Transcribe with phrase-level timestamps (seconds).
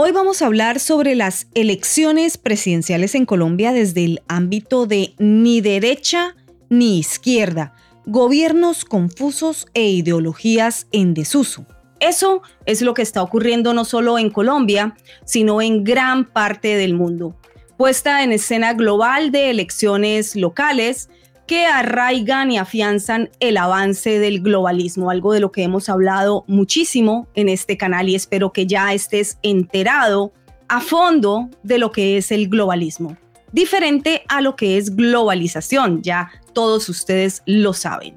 [0.00, 5.60] Hoy vamos a hablar sobre las elecciones presidenciales en Colombia desde el ámbito de ni
[5.60, 6.36] derecha
[6.68, 7.74] ni izquierda,
[8.06, 11.66] gobiernos confusos e ideologías en desuso.
[11.98, 16.94] Eso es lo que está ocurriendo no solo en Colombia, sino en gran parte del
[16.94, 17.36] mundo.
[17.76, 21.10] Puesta en escena global de elecciones locales,
[21.48, 27.26] que arraigan y afianzan el avance del globalismo, algo de lo que hemos hablado muchísimo
[27.34, 30.32] en este canal y espero que ya estés enterado
[30.68, 33.16] a fondo de lo que es el globalismo.
[33.50, 38.14] Diferente a lo que es globalización, ya todos ustedes lo saben.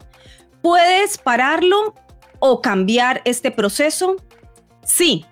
[0.61, 1.95] ¿Puedes pararlo
[2.39, 4.17] o cambiar este proceso?
[4.83, 5.25] Sí.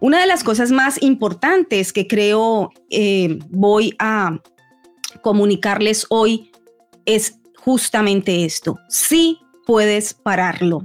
[0.00, 4.38] Una de las cosas más importantes que creo eh, voy a
[5.22, 6.51] comunicarles hoy
[7.06, 8.78] es justamente esto.
[8.88, 10.82] Sí puedes pararlo.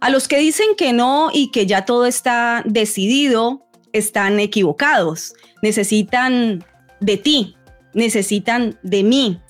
[0.00, 5.34] A los que dicen que no y que ya todo está decidido, están equivocados.
[5.62, 6.64] Necesitan
[7.00, 7.56] de ti,
[7.94, 9.40] necesitan de mí,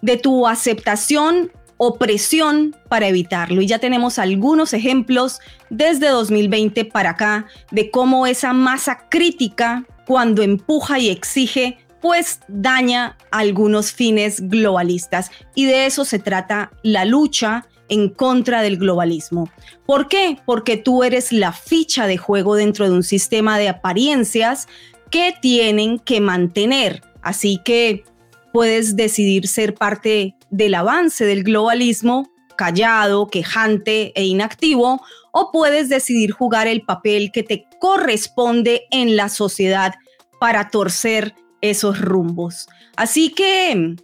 [0.00, 3.60] de tu aceptación o presión para evitarlo.
[3.60, 10.42] Y ya tenemos algunos ejemplos desde 2020 para acá de cómo esa masa crítica, cuando
[10.42, 15.30] empuja y exige, pues daña algunos fines globalistas.
[15.54, 19.50] Y de eso se trata la lucha en contra del globalismo.
[19.86, 20.38] ¿Por qué?
[20.44, 24.68] Porque tú eres la ficha de juego dentro de un sistema de apariencias
[25.10, 27.02] que tienen que mantener.
[27.22, 28.04] Así que
[28.52, 35.00] puedes decidir ser parte del avance del globalismo, callado, quejante e inactivo,
[35.32, 39.94] o puedes decidir jugar el papel que te corresponde en la sociedad
[40.40, 42.68] para torcer esos rumbos.
[42.96, 43.96] Así que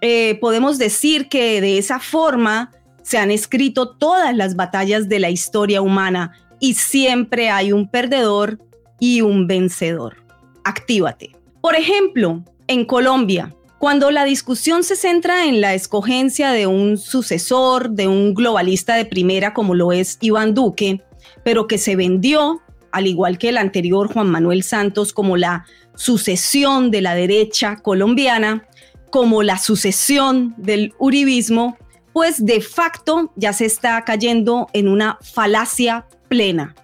[0.00, 5.30] eh, podemos decir que de esa forma se han escrito todas las batallas de la
[5.30, 8.58] historia humana y siempre hay un perdedor
[9.00, 10.16] y un vencedor.
[10.64, 11.36] Actívate.
[11.60, 17.90] Por ejemplo, en Colombia, cuando la discusión se centra en la escogencia de un sucesor,
[17.90, 21.02] de un globalista de primera como lo es Iván Duque,
[21.44, 22.62] pero que se vendió,
[22.92, 25.64] al igual que el anterior Juan Manuel Santos, como la
[25.94, 28.66] sucesión de la derecha colombiana
[29.10, 31.76] como la sucesión del uribismo,
[32.14, 36.74] pues de facto ya se está cayendo en una falacia plena.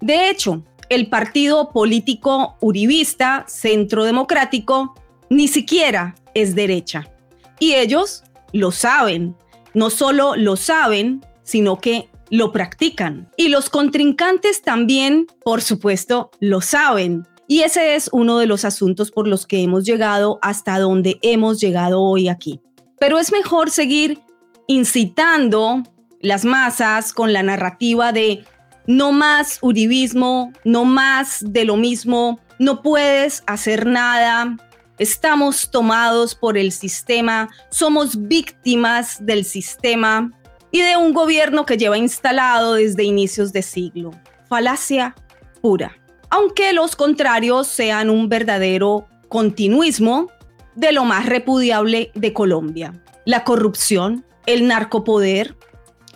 [0.00, 4.94] De hecho, el partido político uribista, Centro Democrático,
[5.30, 7.10] ni siquiera es derecha.
[7.58, 9.34] Y ellos lo saben.
[9.72, 13.30] No solo lo saben, sino que lo practican.
[13.36, 17.26] Y los contrincantes también, por supuesto, lo saben.
[17.46, 21.60] Y ese es uno de los asuntos por los que hemos llegado hasta donde hemos
[21.60, 22.60] llegado hoy aquí.
[22.98, 24.20] Pero es mejor seguir
[24.66, 25.82] incitando
[26.20, 28.44] las masas con la narrativa de
[28.86, 34.56] no más uribismo, no más de lo mismo, no puedes hacer nada,
[34.98, 40.32] estamos tomados por el sistema, somos víctimas del sistema
[40.70, 44.10] y de un gobierno que lleva instalado desde inicios de siglo.
[44.48, 45.14] Falacia
[45.60, 45.98] pura
[46.30, 50.28] aunque los contrarios sean un verdadero continuismo
[50.74, 53.02] de lo más repudiable de Colombia.
[53.24, 55.56] La corrupción, el narcopoder,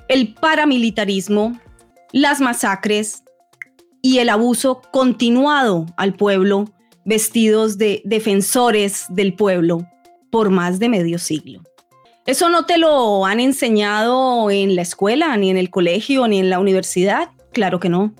[0.09, 1.59] el paramilitarismo,
[2.13, 3.23] las masacres
[4.03, 6.67] y el abuso continuado al pueblo
[7.05, 9.87] vestidos de defensores del pueblo
[10.31, 11.63] por más de medio siglo.
[12.25, 16.51] Eso no te lo han enseñado en la escuela, ni en el colegio, ni en
[16.51, 17.31] la universidad.
[17.53, 18.15] Claro que no.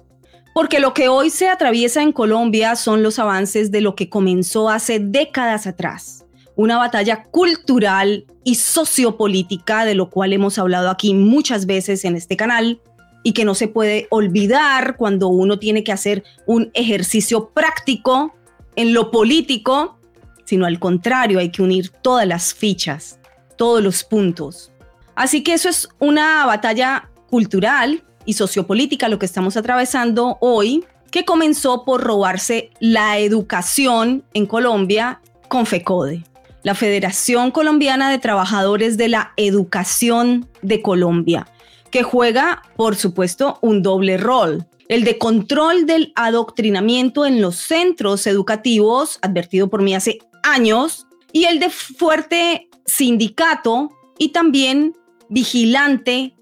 [0.55, 4.69] Porque lo que hoy se atraviesa en Colombia son los avances de lo que comenzó
[4.69, 6.25] hace décadas atrás.
[6.57, 12.37] Una batalla cultural y sociopolítica de lo cual hemos hablado aquí muchas veces en este
[12.37, 12.81] canal
[13.23, 18.35] y que no se puede olvidar cuando uno tiene que hacer un ejercicio práctico
[18.75, 19.99] en lo político,
[20.45, 23.21] sino al contrario, hay que unir todas las fichas,
[23.63, 24.73] todos los puntos.
[25.15, 31.25] Así que eso es una batalla cultural y sociopolítica lo que estamos atravesando hoy, que
[31.25, 36.25] comenzó por robarse la educación en Colombia con FECODE,
[36.65, 41.47] la Federación Colombiana de Trabajadores de la Educación de Colombia,
[41.93, 44.67] que juega, por supuesto, un doble rol.
[44.89, 51.45] El de control del adoctrinamiento en los centros educativos, advertido por mí hace años, y
[51.45, 54.95] el de fuerte sindicato y también
[55.29, 56.35] vigilante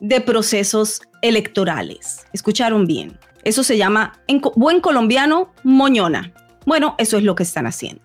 [0.00, 2.26] de procesos electorales.
[2.32, 3.18] Escucharon bien.
[3.44, 6.32] Eso se llama, en buen colombiano, moñona.
[6.66, 8.02] Bueno, eso es lo que están haciendo.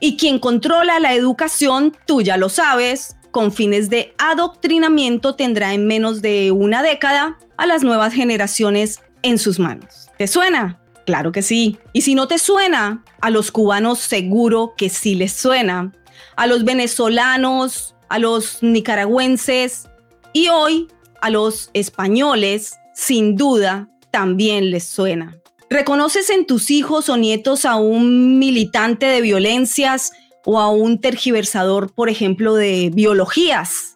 [0.00, 5.86] Y quien controla la educación, tú ya lo sabes, con fines de adoctrinamiento tendrá en
[5.86, 10.10] menos de una década a las nuevas generaciones en sus manos.
[10.18, 10.80] ¿Te suena?
[11.06, 11.78] Claro que sí.
[11.92, 15.92] Y si no te suena, a los cubanos seguro que sí les suena.
[16.36, 19.88] A los venezolanos, a los nicaragüenses
[20.32, 20.88] y hoy
[21.20, 25.38] a los españoles, sin duda, también les suena.
[25.70, 30.12] ¿Reconoces en tus hijos o nietos a un militante de violencias
[30.44, 33.94] o a un tergiversador, por ejemplo, de biologías?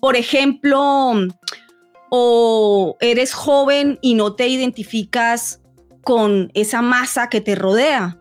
[0.00, 1.12] Por ejemplo,
[2.10, 5.60] o eres joven y no te identificas
[6.02, 8.18] con esa masa que te rodea,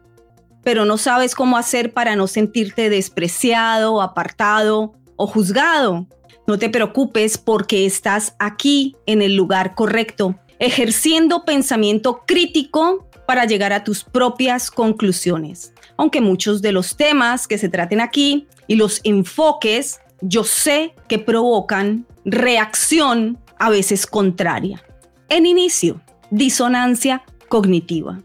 [0.65, 6.07] pero no sabes cómo hacer para no sentirte despreciado, apartado o juzgado.
[6.47, 13.73] No te preocupes porque estás aquí en el lugar correcto, ejerciendo pensamiento crítico para llegar
[13.73, 15.71] a tus propias conclusiones.
[15.97, 21.19] Aunque muchos de los temas que se traten aquí y los enfoques, yo sé que
[21.19, 24.83] provocan reacción a veces contraria.
[25.29, 26.01] En inicio,
[26.31, 28.19] disonancia cognitiva.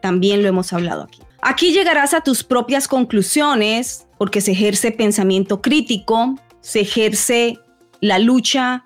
[0.00, 1.23] También lo hemos hablado aquí.
[1.46, 7.58] Aquí llegarás a tus propias conclusiones porque se ejerce pensamiento crítico, se ejerce
[8.00, 8.82] la lucha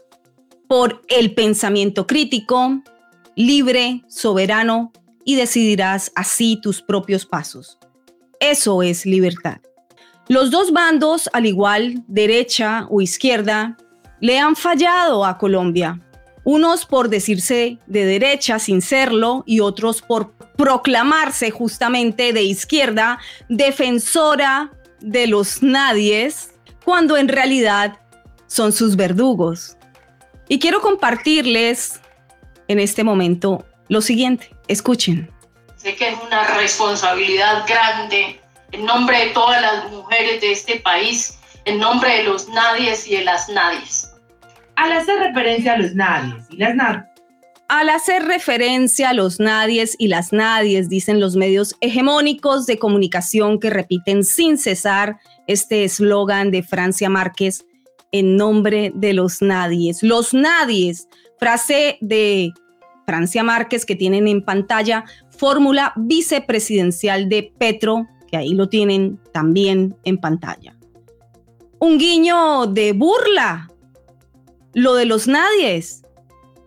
[0.66, 2.82] por el pensamiento crítico,
[3.36, 4.90] libre, soberano,
[5.24, 7.78] y decidirás así tus propios pasos.
[8.40, 9.58] Eso es libertad.
[10.26, 13.76] Los dos bandos, al igual derecha o izquierda,
[14.20, 16.00] le han fallado a Colombia.
[16.50, 23.18] Unos por decirse de derecha sin serlo y otros por proclamarse justamente de izquierda,
[23.50, 26.54] defensora de los nadies,
[26.86, 27.98] cuando en realidad
[28.46, 29.76] son sus verdugos.
[30.48, 32.00] Y quiero compartirles
[32.66, 34.48] en este momento lo siguiente.
[34.68, 35.30] Escuchen.
[35.76, 38.40] Sé que es una responsabilidad grande
[38.72, 43.16] en nombre de todas las mujeres de este país, en nombre de los nadies y
[43.16, 44.07] de las nadies
[44.78, 47.04] al hacer referencia a los nadies y las nadies.
[47.68, 53.58] Al hacer referencia a los nadies y las nadies, dicen los medios hegemónicos de comunicación
[53.58, 57.66] que repiten sin cesar este eslogan de Francia Márquez
[58.12, 60.02] en nombre de los nadies.
[60.04, 61.08] Los nadies,
[61.38, 62.52] frase de
[63.04, 65.04] Francia Márquez que tienen en pantalla,
[65.36, 70.76] fórmula vicepresidencial de Petro, que ahí lo tienen también en pantalla.
[71.80, 73.68] Un guiño de burla
[74.74, 76.02] lo de los nadies,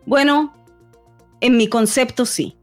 [0.05, 0.53] bueno,
[1.39, 2.57] en mi concepto sí.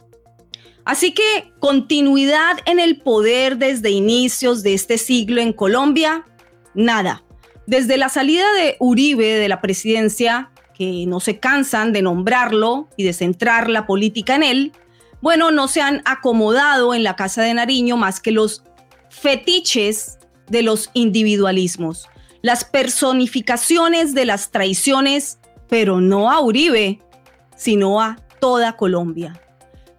[0.84, 6.24] Así que continuidad en el poder desde inicios de este siglo en Colombia,
[6.74, 7.22] nada.
[7.66, 13.04] Desde la salida de Uribe de la presidencia, que no se cansan de nombrarlo y
[13.04, 14.72] de centrar la política en él,
[15.20, 18.62] bueno, no se han acomodado en la Casa de Nariño más que los
[19.10, 20.18] fetiches
[20.48, 22.08] de los individualismos,
[22.48, 25.38] las personificaciones de las traiciones
[25.68, 26.98] pero no a Uribe,
[27.58, 29.38] sino a toda Colombia.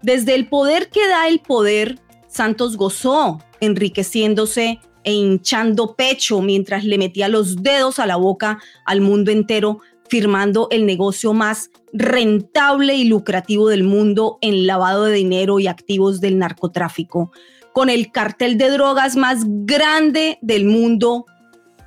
[0.01, 6.97] Desde el poder que da el poder, Santos gozó, enriqueciéndose e hinchando pecho mientras le
[6.97, 13.03] metía los dedos a la boca al mundo entero, firmando el negocio más rentable y
[13.03, 17.31] lucrativo del mundo en lavado de dinero y activos del narcotráfico,
[17.73, 21.27] con el cartel de drogas más grande del mundo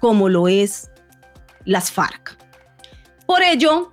[0.02, 0.90] como lo es
[1.64, 2.36] las FARC.
[3.24, 3.92] Por ello,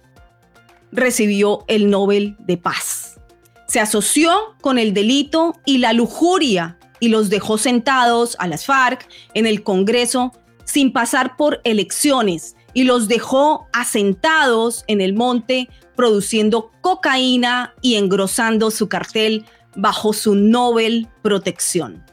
[0.92, 3.20] recibió el Nobel de Paz.
[3.68, 9.08] Se asoció con el delito y la lujuria y los dejó sentados a las FARC
[9.36, 10.32] en el Congreso
[10.66, 18.72] sin pasar por elecciones y los dejó asentados en el monte produciendo cocaína y engrosando
[18.72, 22.04] su cartel bajo su Nobel protección.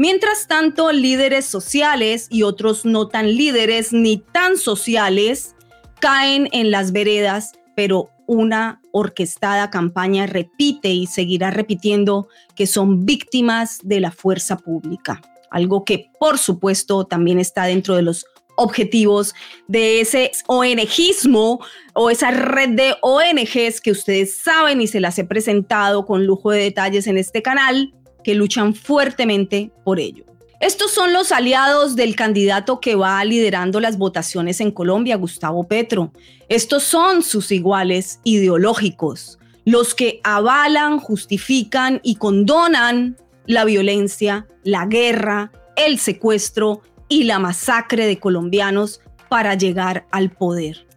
[0.00, 5.54] Mientras tanto, líderes sociales y otros no tan líderes ni tan sociales
[6.00, 13.80] caen en las veredas, pero una orquestada campaña repite y seguirá repitiendo que son víctimas
[13.82, 18.24] de la fuerza pública, algo que por supuesto también está dentro de los
[18.56, 19.34] objetivos
[19.68, 21.60] de ese ONGismo
[21.92, 26.52] o esa red de ONGs que ustedes saben y se las he presentado con lujo
[26.52, 30.24] de detalles en este canal, que luchan fuertemente por ello.
[30.60, 36.12] Estos son los aliados del candidato que va liderando las votaciones en Colombia, Gustavo Petro.
[36.50, 45.50] Estos son sus iguales ideológicos, los que avalan, justifican y condonan la violencia, la guerra,
[45.76, 49.00] el secuestro y la masacre de colombianos
[49.30, 50.89] para llegar al poder.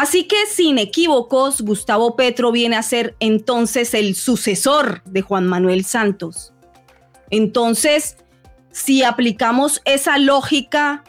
[0.00, 5.84] Así que sin equívocos, Gustavo Petro viene a ser entonces el sucesor de Juan Manuel
[5.84, 6.54] Santos.
[7.28, 8.16] Entonces,
[8.72, 11.04] si aplicamos esa lógica,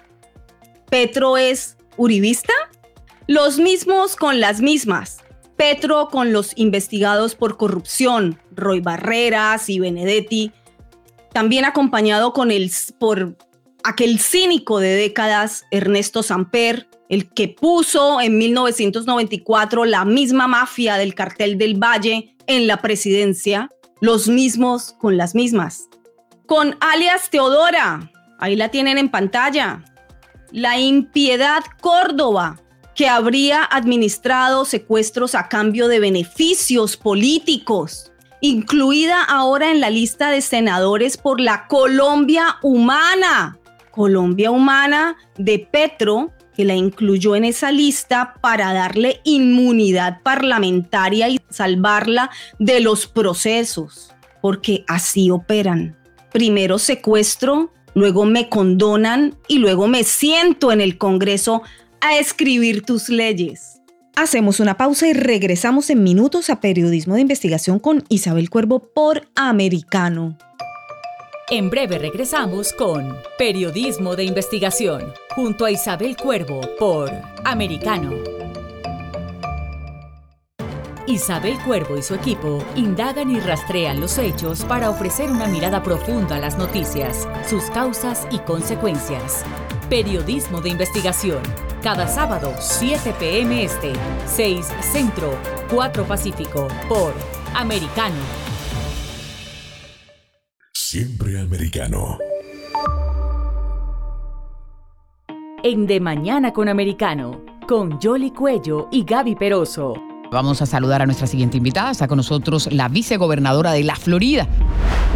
[0.89, 2.51] Petro es uribista.
[3.27, 5.19] Los mismos con las mismas.
[5.55, 10.51] Petro con los investigados por corrupción, Roy Barreras y Benedetti,
[11.31, 12.69] también acompañado con el,
[12.99, 13.37] por
[13.85, 21.13] aquel cínico de décadas, Ernesto Samper, el que puso en 1994 la misma mafia del
[21.13, 25.91] cartel del Valle en la presidencia, los mismos con las mismas
[26.51, 29.85] con alias Teodora, ahí la tienen en pantalla,
[30.51, 32.59] la impiedad Córdoba,
[32.93, 40.41] que habría administrado secuestros a cambio de beneficios políticos, incluida ahora en la lista de
[40.41, 43.57] senadores por la Colombia Humana.
[43.91, 51.39] Colombia Humana de Petro, que la incluyó en esa lista para darle inmunidad parlamentaria y
[51.49, 52.29] salvarla
[52.59, 60.71] de los procesos, porque así operan primero secuestro, luego me condonan y luego me siento
[60.71, 61.61] en el Congreso
[61.99, 63.81] a escribir tus leyes.
[64.15, 69.27] Hacemos una pausa y regresamos en minutos a Periodismo de Investigación con Isabel Cuervo por
[69.35, 70.37] Americano.
[71.53, 77.11] En breve regresamos con Periodismo de Investigación junto a Isabel Cuervo por
[77.43, 78.13] Americano.
[81.07, 86.37] Isabel Cuervo y su equipo indagan y rastrean los hechos para ofrecer una mirada profunda
[86.37, 89.43] a las noticias, sus causas y consecuencias.
[89.89, 91.43] Periodismo de investigación.
[91.83, 93.61] Cada sábado, 7 p.m.
[93.61, 93.91] Este,
[94.25, 95.37] 6 Centro,
[95.69, 97.13] 4 Pacífico, por
[97.53, 98.50] Americano.
[100.91, 102.17] Siempre americano.
[105.63, 109.93] En De Mañana con Americano, con Jolly Cuello y Gaby Peroso
[110.31, 111.91] Vamos a saludar a nuestra siguiente invitada.
[111.91, 114.47] Está con nosotros la vicegobernadora de la Florida.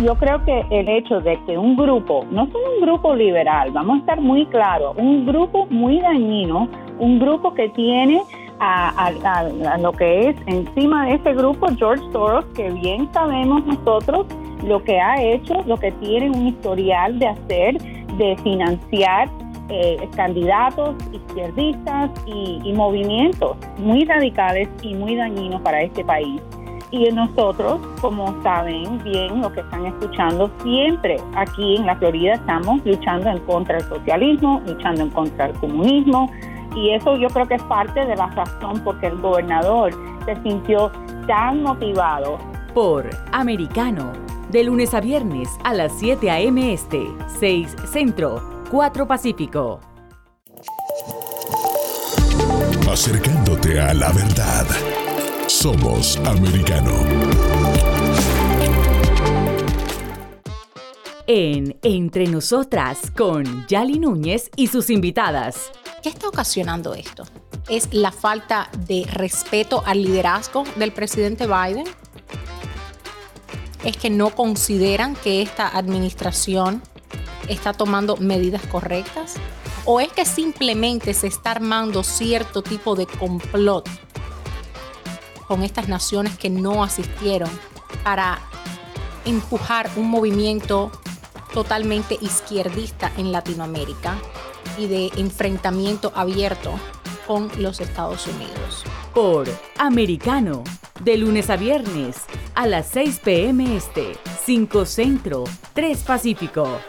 [0.03, 3.95] Yo creo que el hecho de que un grupo, no son un grupo liberal, vamos
[3.95, 6.67] a estar muy claros, un grupo muy dañino,
[6.99, 8.21] un grupo que tiene
[8.59, 14.25] a, lo que es encima de ese grupo George Soros, que bien sabemos nosotros
[14.63, 17.77] lo que ha hecho, lo que tiene un historial de hacer,
[18.17, 19.29] de financiar
[19.69, 26.41] eh, candidatos izquierdistas y, movimientos muy radicales y muy dañinos para este país.
[26.91, 32.85] Y nosotros, como saben bien lo que están escuchando, siempre aquí en la Florida estamos
[32.85, 36.29] luchando en contra del socialismo, luchando en contra del comunismo.
[36.75, 39.93] Y eso yo creo que es parte de la razón porque el gobernador
[40.25, 40.91] se sintió
[41.27, 42.37] tan motivado.
[42.73, 44.11] Por Americano,
[44.49, 46.73] de lunes a viernes a las 7 a.m.
[46.73, 47.07] Este,
[47.39, 49.79] 6 Centro 4 Pacífico.
[52.91, 54.65] Acercándote a la verdad.
[55.47, 56.91] Somos americano.
[61.27, 65.71] En Entre Nosotras con Yali Núñez y sus invitadas.
[66.05, 67.23] ¿Qué está ocasionando esto?
[67.67, 71.87] ¿Es la falta de respeto al liderazgo del presidente Biden?
[73.83, 76.83] ¿Es que no consideran que esta administración
[77.47, 79.33] está tomando medidas correctas?
[79.85, 83.89] ¿O es que simplemente se está armando cierto tipo de complot
[85.47, 87.49] con estas naciones que no asistieron
[88.03, 88.41] para
[89.25, 90.91] empujar un movimiento
[91.51, 94.19] totalmente izquierdista en Latinoamérica
[94.77, 96.73] y de enfrentamiento abierto
[97.27, 98.83] con los Estados Unidos?
[99.13, 100.63] Por Americano,
[101.03, 102.17] de lunes a viernes
[102.53, 103.75] a las 6 p.m.
[103.75, 105.43] Este, 5 Centro,
[105.73, 106.79] 3 Pacífico.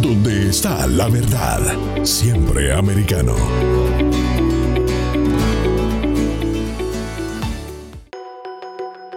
[0.00, 1.60] Donde está la verdad,
[2.02, 3.34] siempre americano.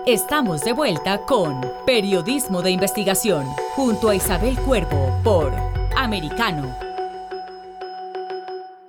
[0.08, 3.46] Estamos de vuelta con Periodismo de Investigación
[3.76, 5.54] junto a Isabel Cuervo por
[5.98, 6.74] Americano.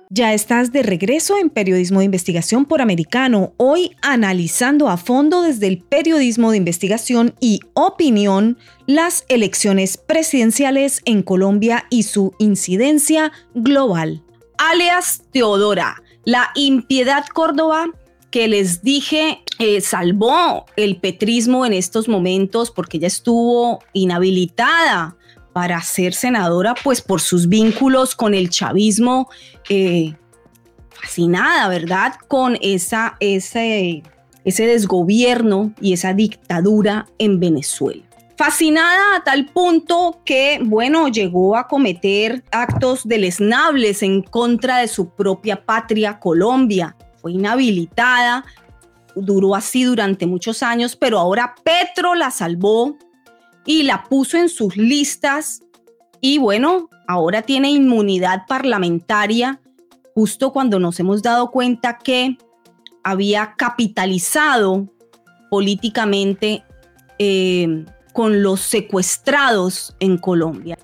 [0.09, 5.67] Ya estás de regreso en Periodismo de Investigación por Americano, hoy analizando a fondo desde
[5.67, 14.23] el periodismo de investigación y opinión las elecciones presidenciales en Colombia y su incidencia global.
[14.57, 17.87] Alias Teodora, la impiedad Córdoba
[18.31, 25.17] que les dije eh, salvó el petrismo en estos momentos porque ella estuvo inhabilitada
[25.53, 29.29] para ser senadora, pues por sus vínculos con el chavismo,
[29.67, 30.15] eh,
[30.89, 32.13] fascinada, ¿verdad?
[32.27, 34.03] Con esa, ese,
[34.45, 38.03] ese desgobierno y esa dictadura en Venezuela.
[38.37, 45.09] Fascinada a tal punto que, bueno, llegó a cometer actos deleznables en contra de su
[45.09, 46.95] propia patria, Colombia.
[47.21, 48.45] Fue inhabilitada,
[49.15, 52.97] duró así durante muchos años, pero ahora Petro la salvó
[53.65, 55.61] y la puso en sus listas
[56.21, 59.61] y bueno, ahora tiene inmunidad parlamentaria
[60.13, 62.37] justo cuando nos hemos dado cuenta que
[63.03, 64.87] había capitalizado
[65.49, 66.63] políticamente
[67.17, 70.77] eh, con los secuestrados en Colombia.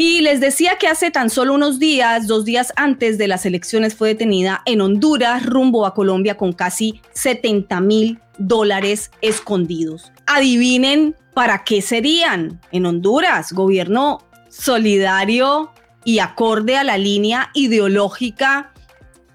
[0.00, 3.96] Y les decía que hace tan solo unos días, dos días antes de las elecciones,
[3.96, 10.12] fue detenida en Honduras rumbo a Colombia con casi 70 mil dólares escondidos.
[10.28, 15.72] Adivinen para qué serían en Honduras, gobierno solidario
[16.04, 18.72] y acorde a la línea ideológica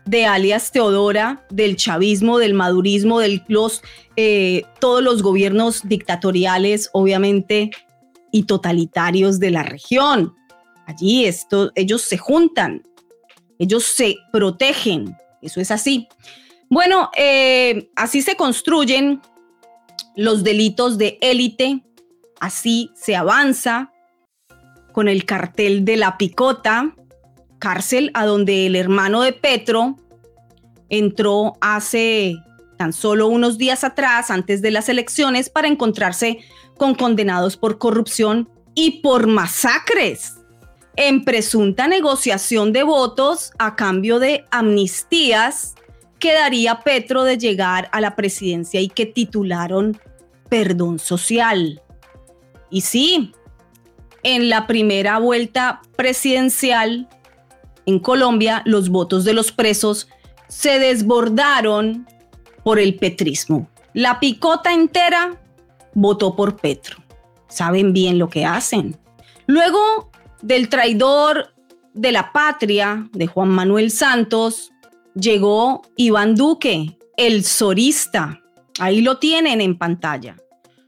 [0.06, 3.82] de alias Teodora, del chavismo, del madurismo, del los,
[4.16, 7.72] eh, todos los gobiernos dictatoriales, obviamente,
[8.32, 10.36] y totalitarios de la región.
[10.86, 12.84] Allí esto, ellos se juntan,
[13.60, 16.08] ellos se protegen, eso es así.
[16.70, 19.22] Bueno, eh, así se construyen
[20.16, 21.84] los delitos de élite,
[22.40, 23.92] así se avanza
[24.92, 26.96] con el cartel de la picota,
[27.60, 29.98] cárcel a donde el hermano de Petro
[30.90, 32.36] entró hace
[32.78, 36.40] tan solo unos días atrás, antes de las elecciones, para encontrarse
[36.78, 40.43] con condenados por corrupción y por masacres
[40.96, 45.76] en presunta negociación de votos a cambio de amnistías
[46.20, 50.00] que daría Petro de llegar a la presidencia y que titularon
[50.50, 51.82] Perdón Social.
[52.70, 53.34] Y sí,
[54.24, 57.10] en la primera vuelta presidencial
[57.86, 60.08] en Colombia, los votos de los presos
[60.48, 62.08] se desbordaron
[62.64, 63.68] por el petrismo.
[63.94, 65.42] La picota entera
[65.94, 66.98] votó por Petro.
[67.50, 68.98] Saben bien lo que hacen.
[69.46, 70.10] Luego
[70.44, 71.56] del traidor
[71.94, 74.72] de la patria de Juan Manuel Santos,
[75.16, 78.42] llegó Iván Duque, el sorista.
[78.80, 80.36] Ahí lo tienen en pantalla.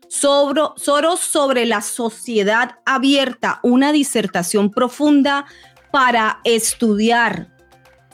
[0.07, 5.45] Soros sobre la sociedad abierta, una disertación profunda
[5.91, 7.49] para estudiar.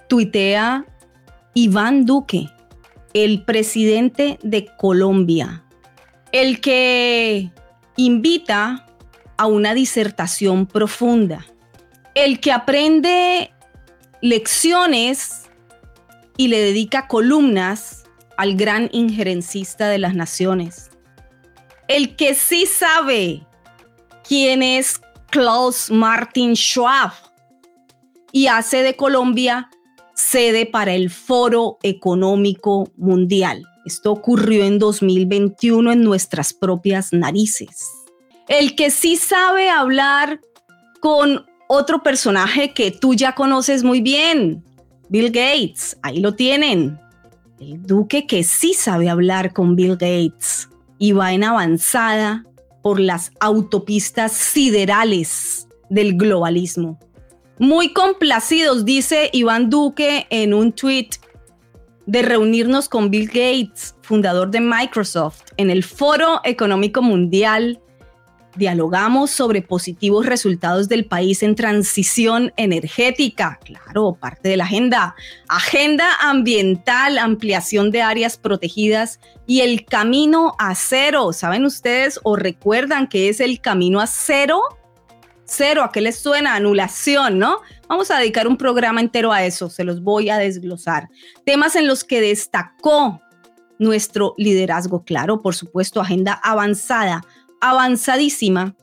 [0.08, 0.86] Tuitea
[1.54, 2.50] Iván Duque,
[3.14, 5.64] el presidente de Colombia,
[6.32, 7.52] el que
[7.96, 8.86] invita
[9.42, 11.48] a una disertación profunda.
[12.14, 13.52] El que aprende
[14.22, 15.50] lecciones
[16.38, 18.04] y le dedica columnas
[18.38, 20.92] al gran injerencista de las naciones.
[21.88, 23.42] El que sí sabe
[24.24, 25.02] quién es
[25.32, 27.12] Klaus Martin Schwab
[28.32, 29.72] y hace de Colombia
[30.14, 33.66] sede para el Foro Económico Mundial.
[33.88, 38.01] Esto ocurrió en 2021 en nuestras propias narices
[38.52, 40.42] el que sí sabe hablar
[41.00, 44.62] con otro personaje que tú ya conoces muy bien,
[45.08, 47.00] Bill Gates, ahí lo tienen.
[47.62, 50.68] El duque que sí sabe hablar con Bill Gates
[51.00, 52.46] y va en avanzada
[52.84, 57.00] por las autopistas siderales del globalismo.
[57.58, 61.12] Muy complacidos, dice Iván Duque en un tweet,
[62.06, 67.80] de reunirnos con Bill Gates, fundador de Microsoft, en el Foro Económico Mundial
[68.56, 75.16] Dialogamos sobre positivos resultados del país en transición energética, claro, parte de la agenda.
[75.48, 81.32] Agenda ambiental, ampliación de áreas protegidas y el camino a cero.
[81.32, 84.62] ¿Saben ustedes o recuerdan que es el camino a cero?
[85.46, 86.56] Cero, ¿a qué les suena?
[86.56, 87.60] Anulación, ¿no?
[87.88, 91.10] Vamos a dedicar un programa entero a eso, se los voy a desglosar.
[91.46, 93.22] Temas en los que destacó
[93.78, 97.24] nuestro liderazgo, claro, por supuesto, agenda avanzada
[97.62, 98.76] avanzadísima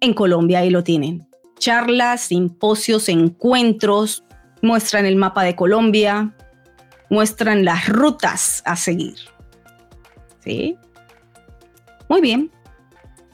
[0.00, 1.28] en Colombia y lo tienen.
[1.58, 4.24] Charlas, simposios, encuentros,
[4.62, 6.34] muestran el mapa de Colombia,
[7.08, 9.16] muestran las rutas a seguir.
[10.40, 10.76] ¿Sí?
[12.08, 12.50] Muy bien.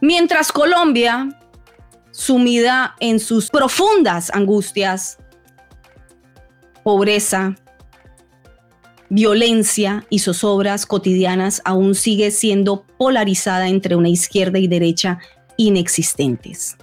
[0.01, 1.29] Mientras Colombia,
[2.11, 5.19] sumida en sus profundas angustias,
[6.83, 7.55] pobreza,
[9.11, 15.18] violencia y zozobras cotidianas aún sigue siendo polarizada entre una izquierda y derecha
[15.57, 16.77] inexistentes.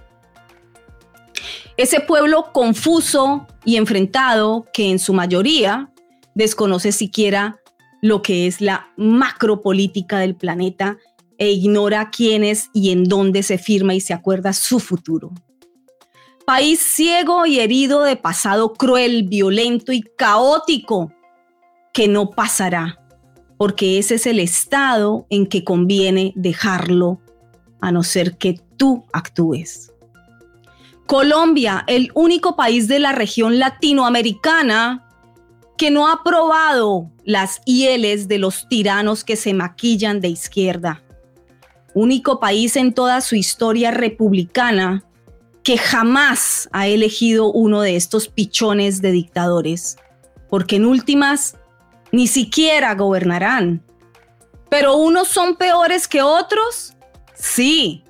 [1.77, 5.91] Ese pueblo confuso y enfrentado que en su mayoría
[6.33, 7.59] desconoce siquiera
[8.01, 10.97] lo que es la macropolítica del planeta
[11.37, 15.31] e ignora quiénes y en dónde se firma y se acuerda su futuro.
[16.45, 21.11] País ciego y herido de pasado cruel, violento y caótico
[21.95, 22.99] que no pasará,
[23.57, 27.21] porque ese es el estado en que conviene dejarlo,
[27.79, 29.93] a no ser que tú actúes.
[31.07, 35.07] Colombia, el único país de la región latinoamericana
[35.77, 41.01] que no ha aprobado las IELs de los tiranos que se maquillan de izquierda.
[41.93, 45.05] Único país en toda su historia republicana
[45.63, 49.95] que jamás ha elegido uno de estos pichones de dictadores,
[50.49, 51.55] porque en últimas
[52.15, 53.83] ni siquiera gobernarán.
[54.69, 56.93] Pero unos son peores que otros,
[57.33, 58.03] sí,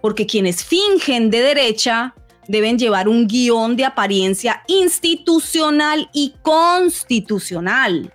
[0.00, 2.14] porque quienes fingen de derecha
[2.48, 8.12] deben llevar un guion de apariencia institucional y constitucional.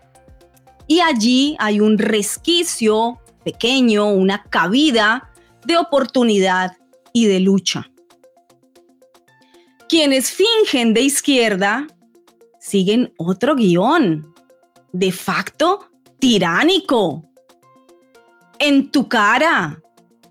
[0.87, 5.31] Y allí hay un resquicio pequeño, una cabida
[5.65, 6.77] de oportunidad
[7.13, 7.91] y de lucha.
[9.87, 11.87] Quienes fingen de izquierda
[12.59, 14.33] siguen otro guion,
[14.97, 17.23] de facto tiránico.
[18.59, 19.79] En tu cara,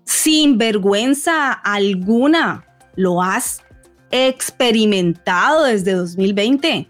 [0.03, 3.63] sin vergüenza alguna, lo has
[4.11, 6.89] experimentado desde 2020.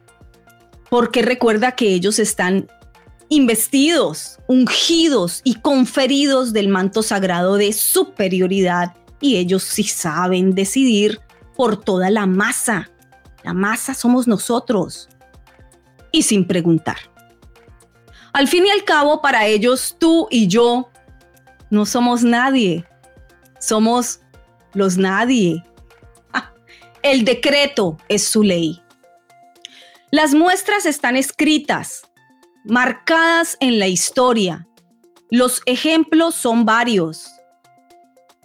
[0.90, 2.68] Porque recuerda que ellos están
[3.30, 11.20] investidos, ungidos y conferidos del manto sagrado de superioridad y ellos sí saben decidir
[11.56, 12.90] por toda la masa.
[13.44, 15.10] La masa somos nosotros.
[16.12, 16.98] Y sin preguntar.
[18.34, 20.90] Al fin y al cabo, para ellos, tú y yo
[21.70, 22.86] no somos nadie.
[23.60, 24.22] Somos
[24.74, 25.64] los nadie.
[27.02, 28.82] El decreto es su ley.
[30.12, 32.10] Las muestras están escritas,
[32.64, 34.68] marcadas en la historia.
[35.30, 37.30] Los ejemplos son varios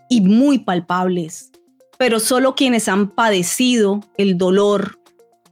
[0.08, 1.52] y muy palpables,
[1.98, 4.98] pero solo quienes han padecido el dolor,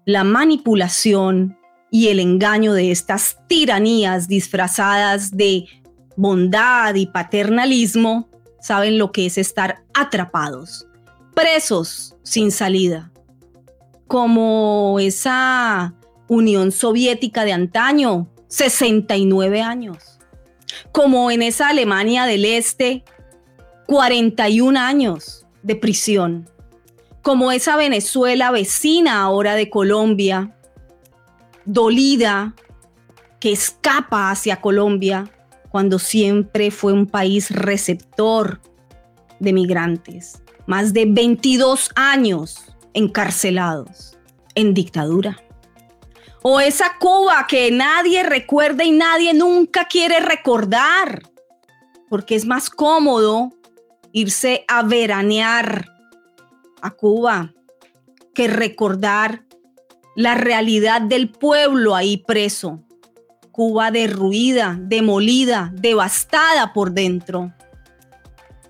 [0.04, 1.56] la manipulación
[1.90, 5.66] y el engaño de estas tiranías disfrazadas de
[6.16, 8.28] bondad y paternalismo
[8.60, 10.86] saben lo que es estar atrapados
[11.34, 13.10] presos sin salida,
[14.06, 15.94] como esa
[16.28, 20.18] Unión Soviética de antaño, 69 años,
[20.92, 23.04] como en esa Alemania del Este,
[23.86, 26.48] 41 años de prisión,
[27.22, 30.56] como esa Venezuela vecina ahora de Colombia,
[31.72, 32.54] dolida,
[33.38, 35.30] que escapa hacia Colombia
[35.70, 38.60] cuando siempre fue un país receptor
[39.38, 44.16] de migrantes más de 22 años encarcelados
[44.54, 45.42] en dictadura.
[46.42, 51.22] O esa Cuba que nadie recuerda y nadie nunca quiere recordar,
[52.08, 53.50] porque es más cómodo
[54.12, 55.86] irse a veranear
[56.82, 57.52] a Cuba
[58.32, 59.44] que recordar
[60.16, 62.80] la realidad del pueblo ahí preso.
[63.52, 67.52] Cuba derruida, demolida, devastada por dentro,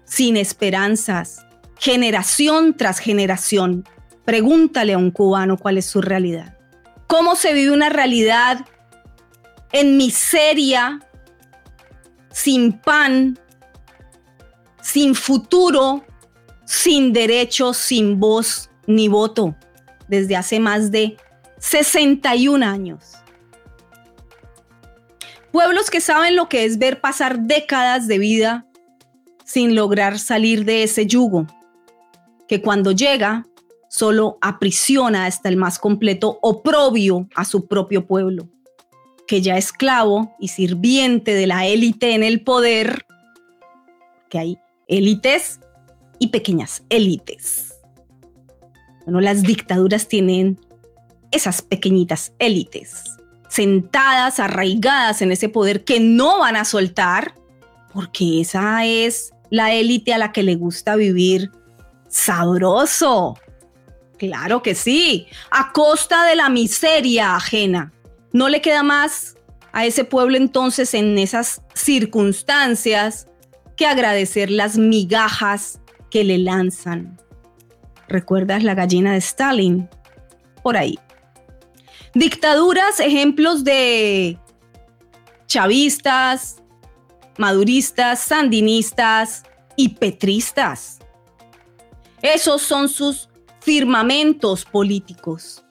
[0.04, 1.46] sin esperanzas,
[1.78, 3.84] generación tras generación.
[4.24, 6.56] Pregúntale a un cubano cuál es su realidad.
[7.06, 8.64] ¿Cómo se vive una realidad
[9.72, 11.00] en miseria,
[12.30, 13.38] sin pan,
[14.80, 16.04] sin futuro,
[16.64, 19.54] sin derechos, sin voz ni voto,
[20.08, 21.16] desde hace más de
[21.60, 23.12] 61 años?
[25.52, 28.66] Pueblos que saben lo que es ver pasar décadas de vida
[29.44, 31.46] sin lograr salir de ese yugo
[32.50, 33.46] que cuando llega
[33.88, 38.48] solo aprisiona hasta el más completo oprobio a su propio pueblo,
[39.28, 43.06] que ya esclavo y sirviente de la élite en el poder,
[44.28, 45.60] que hay élites
[46.18, 47.78] y pequeñas élites.
[49.04, 50.58] Bueno, las dictaduras tienen
[51.30, 53.04] esas pequeñitas élites,
[53.48, 57.34] sentadas, arraigadas en ese poder que no van a soltar,
[57.92, 61.50] porque esa es la élite a la que le gusta vivir
[62.08, 63.38] Sabroso.
[64.18, 67.92] Claro que sí, a costa de la miseria ajena.
[68.32, 69.36] No le queda más
[69.72, 73.28] a ese pueblo entonces en esas circunstancias
[73.76, 77.18] que agradecer las migajas que le lanzan.
[78.08, 79.88] ¿Recuerdas la gallina de Stalin?
[80.62, 80.98] Por ahí.
[82.14, 84.38] Dictaduras, ejemplos de
[85.46, 86.56] chavistas,
[87.38, 89.44] maduristas, sandinistas
[89.76, 90.98] y petristas.
[92.22, 93.28] Esos son sus
[93.60, 95.64] firmamentos políticos.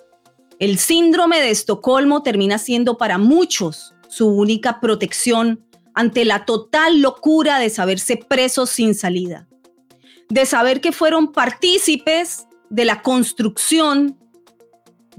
[0.60, 7.60] El síndrome de Estocolmo termina siendo para muchos su única protección ante la total locura
[7.60, 9.48] de saberse presos sin salida,
[10.30, 14.19] de saber que fueron partícipes de la construcción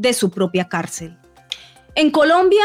[0.01, 1.17] de su propia cárcel.
[1.95, 2.65] En Colombia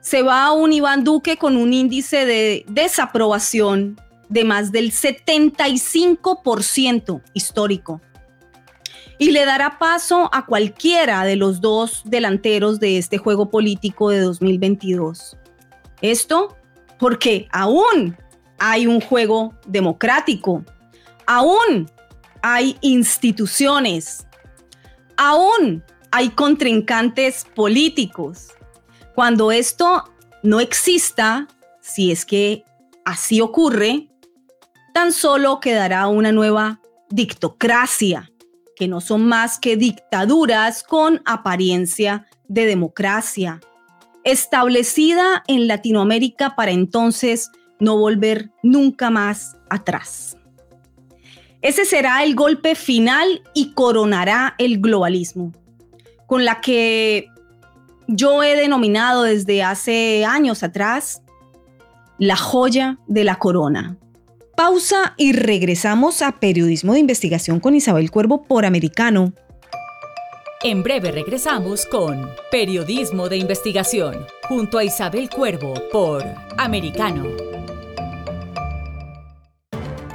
[0.00, 7.22] se va a un Iván Duque con un índice de desaprobación de más del 75%
[7.32, 8.00] histórico
[9.18, 14.18] y le dará paso a cualquiera de los dos delanteros de este juego político de
[14.18, 15.36] 2022.
[16.02, 16.56] Esto
[16.98, 18.16] porque aún
[18.58, 20.64] hay un juego democrático,
[21.26, 21.88] aún
[22.42, 24.26] hay instituciones,
[25.16, 25.84] aún
[26.16, 28.52] hay contrincantes políticos.
[29.16, 30.04] Cuando esto
[30.44, 31.48] no exista,
[31.80, 32.62] si es que
[33.04, 34.06] así ocurre,
[34.92, 38.30] tan solo quedará una nueva dictocracia,
[38.76, 43.60] que no son más que dictaduras con apariencia de democracia,
[44.22, 47.50] establecida en Latinoamérica para entonces
[47.80, 50.36] no volver nunca más atrás.
[51.60, 55.50] Ese será el golpe final y coronará el globalismo,
[56.34, 57.28] con la que
[58.08, 61.22] yo he denominado desde hace años atrás
[62.18, 63.98] la joya de la corona.
[64.56, 69.32] Pausa y regresamos a Periodismo de Investigación con Isabel Cuervo por Americano
[70.64, 76.24] en breve regresamos con Periodismo de Investigación junto a Isabel Cuervo por
[76.56, 77.53] Americano.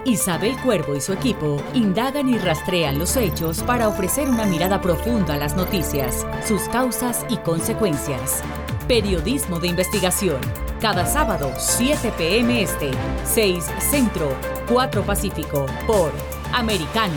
[0.09, 5.35] Isabel Cuervo y su equipo indagan y rastrean los hechos para ofrecer una mirada profunda
[5.35, 8.41] a las noticias, sus causas y consecuencias.
[8.87, 10.41] Periodismo de investigación,
[10.81, 12.61] cada sábado 7 p.m.
[12.61, 12.89] Este,
[13.23, 14.35] 6 Centro,
[14.67, 16.11] 4 Pacífico, por
[16.53, 17.13] Americano.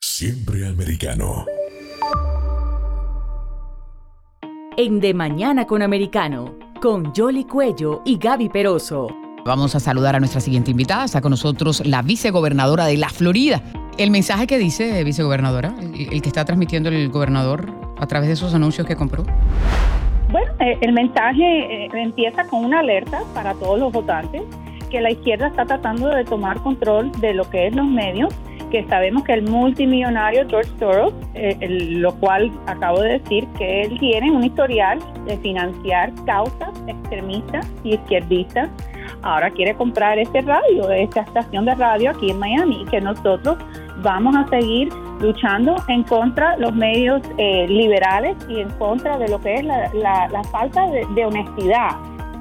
[0.00, 1.46] Siempre americano.
[4.76, 9.17] En De Mañana con Americano, con Jolly Cuello y Gaby Peroso.
[9.44, 11.04] Vamos a saludar a nuestra siguiente invitada.
[11.04, 13.62] Está con nosotros la vicegobernadora de la Florida.
[13.96, 18.54] El mensaje que dice, vicegobernadora, el, que está transmitiendo el gobernador a través de esos
[18.54, 19.24] anuncios que compró.
[20.30, 24.42] Bueno, eh, el mensaje eh, empieza con una alerta para todos los votantes
[24.90, 28.34] que la izquierda está tratando de tomar control de lo que es los medios
[28.70, 33.98] que sabemos que el multimillonario George Soros, eh, lo cual acabo de decir que él
[33.98, 38.68] tiene un historial de financiar causas extremistas y izquierdistas,
[39.22, 43.56] ahora quiere comprar este radio, esta estación de radio aquí en Miami, que nosotros
[44.02, 44.88] vamos a seguir
[45.20, 49.64] luchando en contra de los medios eh, liberales y en contra de lo que es
[49.64, 51.96] la, falta de, honestidad.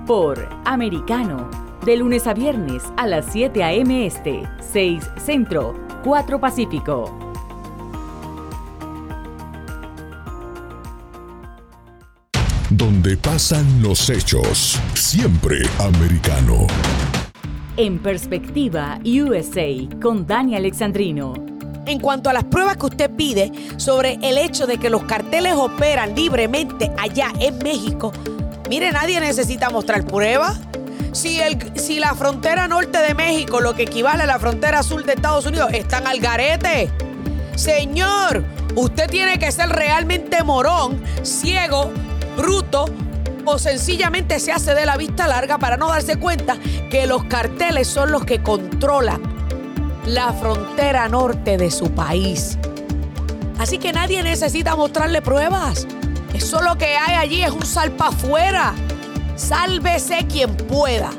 [0.06, 1.50] Por Americano,
[1.86, 4.06] de lunes a viernes a las 7 a.m.
[4.06, 7.27] Este, 6 Centro 4 Pacífico.
[12.78, 16.68] Donde pasan los hechos, siempre americano.
[17.76, 21.34] En perspectiva USA con Dani Alexandrino.
[21.88, 25.56] En cuanto a las pruebas que usted pide sobre el hecho de que los carteles
[25.56, 28.14] operan libremente allá en México,
[28.70, 30.60] mire, nadie necesita mostrar pruebas
[31.14, 35.04] si, el, si la frontera norte de México, lo que equivale a la frontera sur
[35.04, 36.92] de Estados Unidos, están al garete.
[37.56, 41.92] Señor, usted tiene que ser realmente morón, ciego,
[42.38, 42.86] bruto
[43.46, 46.58] o sencillamente se hace de la vista larga para no darse cuenta
[46.90, 49.22] que los carteles son los que controlan
[50.06, 52.58] la frontera norte de su país.
[53.58, 55.88] Así que nadie necesita mostrarle pruebas.
[56.34, 58.74] Eso lo que hay allí es un salpa afuera.
[59.36, 61.10] Sálvese quien pueda.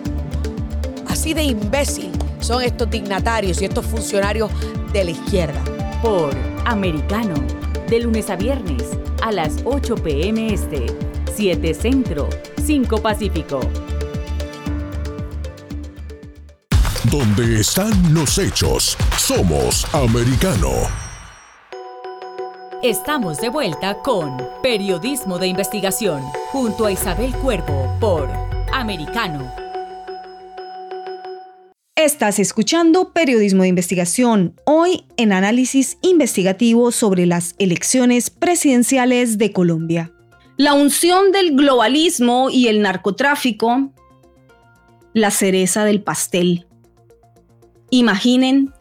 [1.09, 4.51] Así de imbécil son estos dignatarios y estos funcionarios
[4.93, 5.61] de la izquierda.
[6.03, 6.31] Por
[6.65, 7.35] Americano,
[7.89, 8.85] de lunes a viernes
[9.23, 10.87] a las 8 pm este,
[11.39, 12.29] 7 Centro,
[12.67, 13.61] 5 Pacífico.
[17.13, 20.73] Donde están los hechos, somos americano.
[22.83, 28.29] Estamos de vuelta con Periodismo de Investigación junto a Isabel Cuervo por
[28.73, 29.49] Americano.
[31.95, 40.13] Estás escuchando Periodismo de Investigación, hoy en análisis investigativo sobre las elecciones presidenciales de Colombia.
[40.59, 43.93] La unción del globalismo y el narcotráfico,
[45.13, 46.67] la cereza del pastel.
[47.91, 48.75] Imaginen,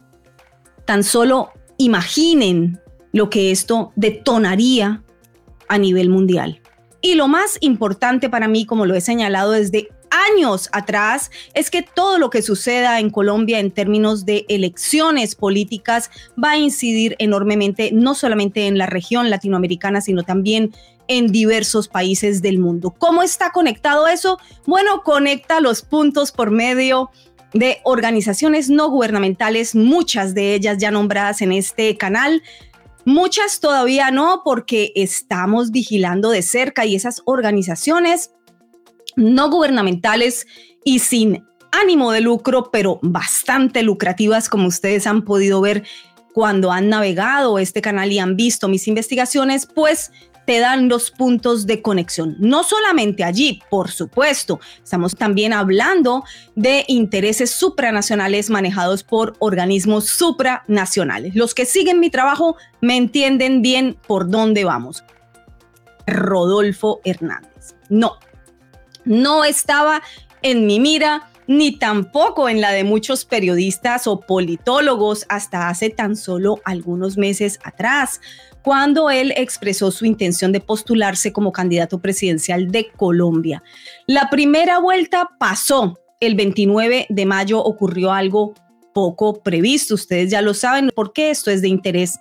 [0.86, 2.80] tan solo imaginen
[3.12, 5.04] lo que esto detonaría
[5.68, 6.60] a nivel mundial.
[7.00, 11.82] Y lo más importante para mí, como lo he señalado desde años atrás es que
[11.82, 16.10] todo lo que suceda en Colombia en términos de elecciones políticas
[16.42, 20.72] va a incidir enormemente no solamente en la región latinoamericana, sino también
[21.08, 22.94] en diversos países del mundo.
[22.96, 24.38] ¿Cómo está conectado eso?
[24.66, 27.10] Bueno, conecta los puntos por medio
[27.54, 32.42] de organizaciones no gubernamentales, muchas de ellas ya nombradas en este canal,
[33.04, 38.32] muchas todavía no porque estamos vigilando de cerca y esas organizaciones
[39.16, 40.46] no gubernamentales
[40.84, 45.84] y sin ánimo de lucro, pero bastante lucrativas, como ustedes han podido ver
[46.32, 50.12] cuando han navegado este canal y han visto mis investigaciones, pues
[50.48, 52.34] te dan los puntos de conexión.
[52.38, 61.34] No solamente allí, por supuesto, estamos también hablando de intereses supranacionales manejados por organismos supranacionales.
[61.34, 65.04] Los que siguen mi trabajo me entienden bien por dónde vamos.
[66.06, 67.74] Rodolfo Hernández.
[67.90, 68.14] No,
[69.04, 70.02] no estaba
[70.40, 76.14] en mi mira ni tampoco en la de muchos periodistas o politólogos hasta hace tan
[76.14, 78.20] solo algunos meses atrás,
[78.68, 83.62] cuando él expresó su intención de postularse como candidato presidencial de Colombia.
[84.06, 85.98] La primera vuelta pasó.
[86.20, 88.52] El 29 de mayo ocurrió algo
[88.92, 89.94] poco previsto.
[89.94, 92.18] Ustedes ya lo saben porque esto es de interés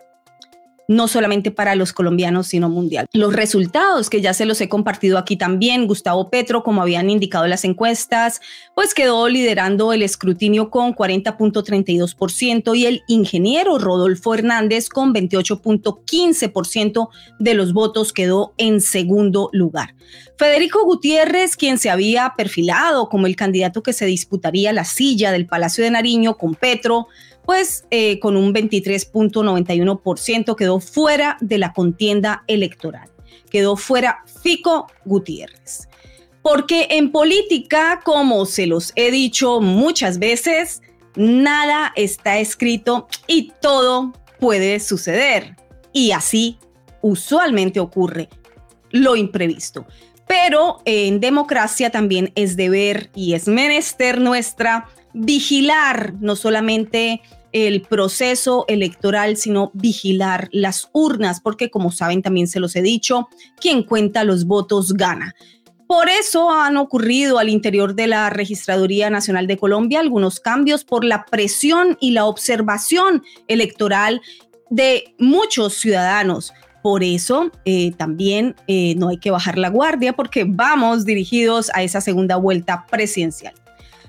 [0.88, 3.08] no solamente para los colombianos, sino mundial.
[3.14, 7.46] Los resultados que ya se los he compartido aquí también, Gustavo Petro, como habían indicado
[7.48, 8.42] las encuestas,
[8.76, 17.54] pues quedó liderando el escrutinio con 40.32% y el ingeniero Rodolfo Hernández con 28.15% de
[17.54, 19.96] los votos quedó en segundo lugar.
[20.38, 25.48] Federico Gutiérrez, quien se había perfilado como el candidato que se disputaría la silla del
[25.48, 27.08] Palacio de Nariño con Petro,
[27.48, 33.10] pues eh, con un 23.91% quedó fuera de la contienda electoral.
[33.50, 35.88] Quedó fuera Fico Gutiérrez.
[36.42, 40.82] Porque en política, como se los he dicho muchas veces,
[41.16, 45.56] nada está escrito y todo puede suceder.
[45.94, 46.60] Y así
[47.02, 48.28] usualmente ocurre
[48.92, 49.88] lo imprevisto.
[50.28, 57.22] Pero en democracia también es deber y es menester nuestra vigilar no solamente
[57.66, 63.30] el proceso electoral, sino vigilar las urnas, porque como saben también se los he dicho,
[63.60, 65.34] quien cuenta los votos gana.
[65.88, 71.06] Por eso han ocurrido al interior de la Registraduría Nacional de Colombia algunos cambios por
[71.06, 74.22] la presión y la observación electoral
[74.70, 76.54] de muchos ciudadanos.
[76.84, 81.84] Por eso eh, también eh, no hay que bajar la guardia porque vamos dirigidos a
[81.84, 83.54] esa segunda vuelta presidencial.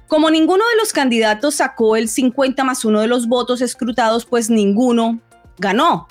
[0.09, 4.49] Como ninguno de los candidatos sacó el 50 más uno de los votos escrutados, pues
[4.49, 5.21] ninguno
[5.59, 6.09] ganó.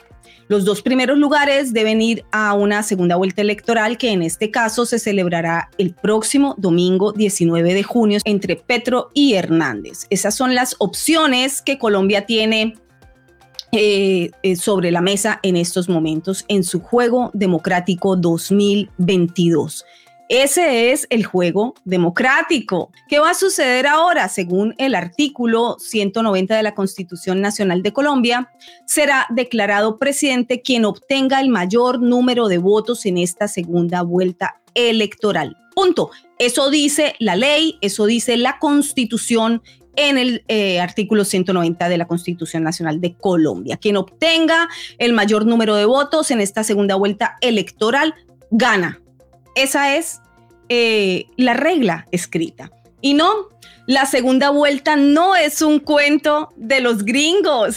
[0.49, 4.85] Los dos primeros lugares deben ir a una segunda vuelta electoral que en este caso
[4.85, 10.05] se celebrará el próximo domingo 19 de junio entre Petro y Hernández.
[10.09, 12.75] Esas son las opciones que Colombia tiene
[13.73, 19.83] eh, eh, sobre la mesa en estos momentos en su juego democrático 2022.
[20.29, 22.91] Ese es el juego democrático.
[23.07, 24.27] ¿Qué va a suceder ahora?
[24.27, 28.49] Según el artículo 190 de la Constitución Nacional de Colombia,
[28.85, 35.55] será declarado presidente quien obtenga el mayor número de votos en esta segunda vuelta electoral.
[35.73, 36.11] Punto.
[36.39, 39.61] Eso dice la ley, eso dice la Constitución
[39.95, 43.77] en el eh, artículo 190 de la Constitución Nacional de Colombia.
[43.77, 48.13] Quien obtenga el mayor número de votos en esta segunda vuelta electoral
[48.51, 49.01] gana
[49.57, 50.21] esa es
[50.69, 52.71] eh, la regla escrita.
[53.01, 53.49] Y no,
[53.85, 57.75] la segunda vuelta no es un cuento de los gringos,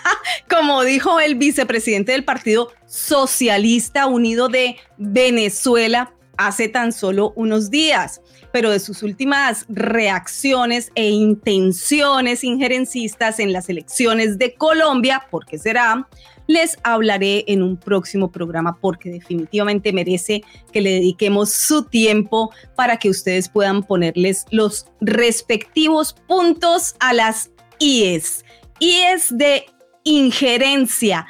[0.50, 8.20] como dijo el vicepresidente del Partido Socialista Unido de Venezuela hace tan solo unos días,
[8.52, 15.58] pero de sus últimas reacciones e intenciones injerencistas en las elecciones de Colombia, ¿por qué
[15.58, 16.08] será?
[16.52, 22.98] Les hablaré en un próximo programa porque definitivamente merece que le dediquemos su tiempo para
[22.98, 28.44] que ustedes puedan ponerles los respectivos puntos a las IES.
[28.78, 29.64] IES de
[30.04, 31.26] injerencia,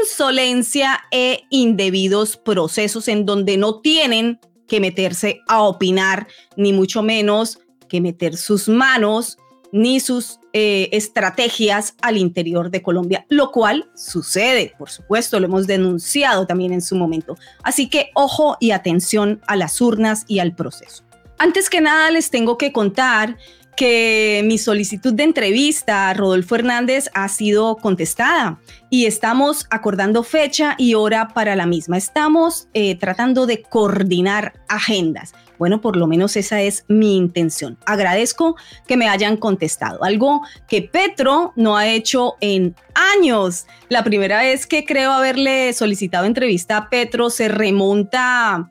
[0.00, 7.58] insolencia e indebidos procesos en donde no tienen que meterse a opinar, ni mucho menos
[7.88, 9.36] que meter sus manos
[9.72, 15.66] ni sus eh, estrategias al interior de Colombia, lo cual sucede, por supuesto, lo hemos
[15.66, 17.36] denunciado también en su momento.
[17.62, 21.04] Así que ojo y atención a las urnas y al proceso.
[21.38, 23.36] Antes que nada les tengo que contar
[23.76, 28.60] que mi solicitud de entrevista a Rodolfo Hernández ha sido contestada
[28.90, 31.96] y estamos acordando fecha y hora para la misma.
[31.96, 35.32] Estamos eh, tratando de coordinar agendas.
[35.58, 37.78] Bueno, por lo menos esa es mi intención.
[37.86, 38.56] Agradezco
[38.86, 43.66] que me hayan contestado, algo que Petro no ha hecho en años.
[43.88, 48.70] La primera vez que creo haberle solicitado entrevista a Petro se remonta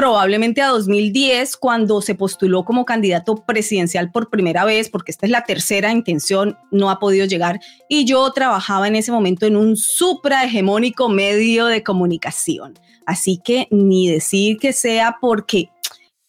[0.00, 5.30] probablemente a 2010, cuando se postuló como candidato presidencial por primera vez, porque esta es
[5.30, 7.60] la tercera intención, no ha podido llegar.
[7.86, 12.78] Y yo trabajaba en ese momento en un suprahegemónico medio de comunicación.
[13.04, 15.68] Así que ni decir que sea porque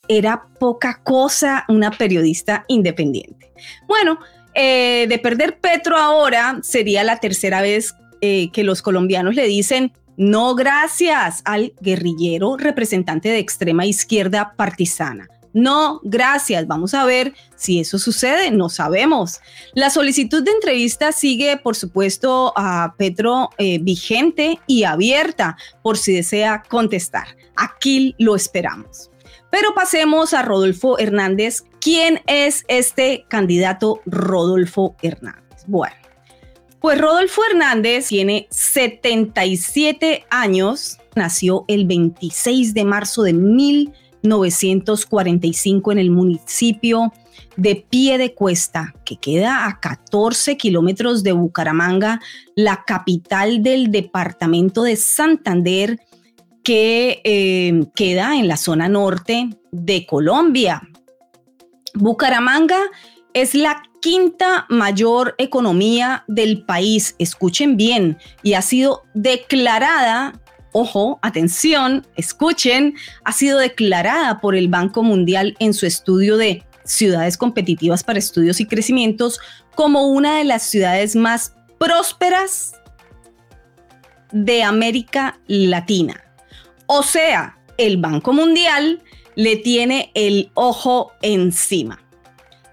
[0.10, 3.54] era poca cosa una periodista independiente.
[3.88, 4.20] Bueno,
[4.54, 9.94] eh, de perder Petro ahora sería la tercera vez eh, que los colombianos le dicen
[10.22, 15.28] no gracias al guerrillero representante de extrema izquierda partisana.
[15.52, 16.68] No, gracias.
[16.68, 18.52] Vamos a ver si eso sucede.
[18.52, 19.40] No sabemos.
[19.74, 26.14] La solicitud de entrevista sigue, por supuesto, a Petro eh, vigente y abierta por si
[26.14, 27.36] desea contestar.
[27.56, 29.10] Aquí lo esperamos.
[29.50, 31.64] Pero pasemos a Rodolfo Hernández.
[31.80, 35.64] ¿Quién es este candidato Rodolfo Hernández?
[35.66, 35.96] Bueno,
[36.82, 46.10] pues Rodolfo Hernández tiene 77 años, nació el 26 de marzo de 1945 en el
[46.10, 47.14] municipio
[47.56, 52.20] de Pie de Cuesta, que queda a 14 kilómetros de Bucaramanga,
[52.56, 56.00] la capital del departamento de Santander,
[56.64, 60.82] que eh, queda en la zona norte de Colombia.
[61.94, 62.80] Bucaramanga
[63.34, 70.42] es la quinta mayor economía del país, escuchen bien, y ha sido declarada,
[70.74, 77.38] ojo, atención, escuchen, ha sido declarada por el Banco Mundial en su estudio de ciudades
[77.38, 79.40] competitivas para estudios y crecimientos
[79.76, 82.74] como una de las ciudades más prósperas
[84.32, 86.24] de América Latina.
[86.88, 89.04] O sea, el Banco Mundial
[89.36, 92.02] le tiene el ojo encima.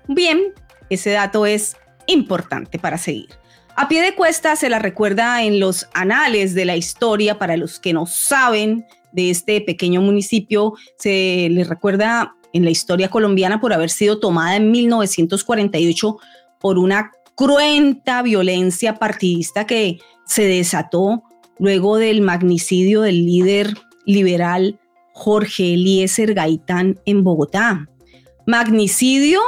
[0.09, 0.55] Bien,
[0.91, 1.77] ese dato es
[2.07, 3.29] importante para seguir.
[3.77, 7.79] A pie de cuesta se la recuerda en los anales de la historia para los
[7.79, 10.75] que no saben de este pequeño municipio.
[10.99, 16.17] Se le recuerda en la historia colombiana por haber sido tomada en 1948
[16.59, 21.23] por una cruenta violencia partidista que se desató
[21.59, 23.75] luego del magnicidio del líder
[24.07, 24.81] liberal
[25.13, 27.89] Jorge Eliezer Gaitán en Bogotá.
[28.47, 29.41] Magnicidio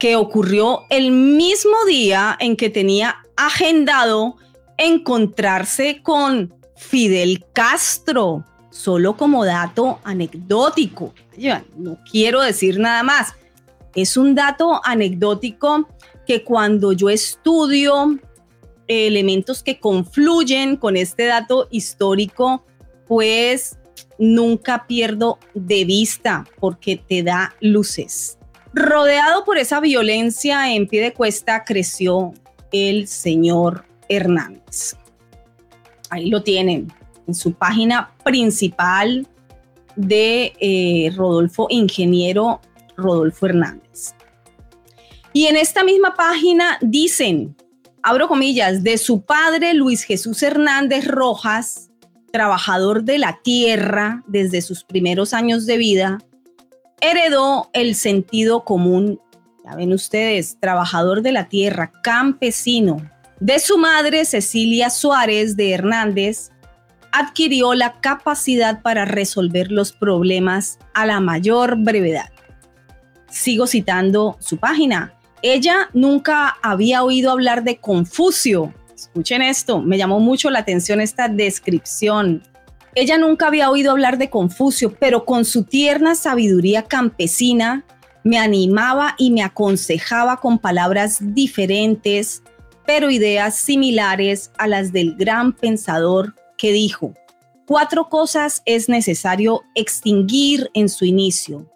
[0.00, 4.36] que ocurrió el mismo día en que tenía agendado
[4.78, 11.12] encontrarse con Fidel Castro, solo como dato anecdótico.
[11.76, 13.34] No quiero decir nada más.
[13.94, 15.86] Es un dato anecdótico
[16.26, 18.18] que cuando yo estudio
[18.88, 22.64] elementos que confluyen con este dato histórico,
[23.06, 23.76] pues
[24.18, 28.38] nunca pierdo de vista porque te da luces.
[28.72, 32.32] Rodeado por esa violencia en pie de cuesta creció
[32.72, 34.96] el señor Hernández.
[36.08, 36.92] Ahí lo tienen
[37.26, 39.26] en su página principal
[39.96, 42.60] de eh, Rodolfo, ingeniero
[42.96, 44.14] Rodolfo Hernández.
[45.32, 47.56] Y en esta misma página dicen,
[48.02, 51.90] abro comillas, de su padre Luis Jesús Hernández Rojas,
[52.32, 56.18] trabajador de la tierra desde sus primeros años de vida,
[57.00, 59.20] heredó el sentido común,
[59.64, 62.98] ya ven ustedes, trabajador de la tierra, campesino.
[63.40, 66.50] De su madre, Cecilia Suárez de Hernández,
[67.12, 72.30] adquirió la capacidad para resolver los problemas a la mayor brevedad.
[73.28, 75.14] Sigo citando su página.
[75.42, 78.74] Ella nunca había oído hablar de Confucio.
[78.94, 82.42] Escuchen esto, me llamó mucho la atención esta descripción.
[82.94, 87.84] Ella nunca había oído hablar de Confucio, pero con su tierna sabiduría campesina
[88.24, 92.42] me animaba y me aconsejaba con palabras diferentes,
[92.84, 97.14] pero ideas similares a las del gran pensador que dijo,
[97.66, 101.70] cuatro cosas es necesario extinguir en su inicio,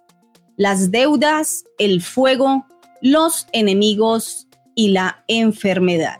[0.56, 2.66] las deudas, el fuego,
[3.00, 6.18] los enemigos y la enfermedad.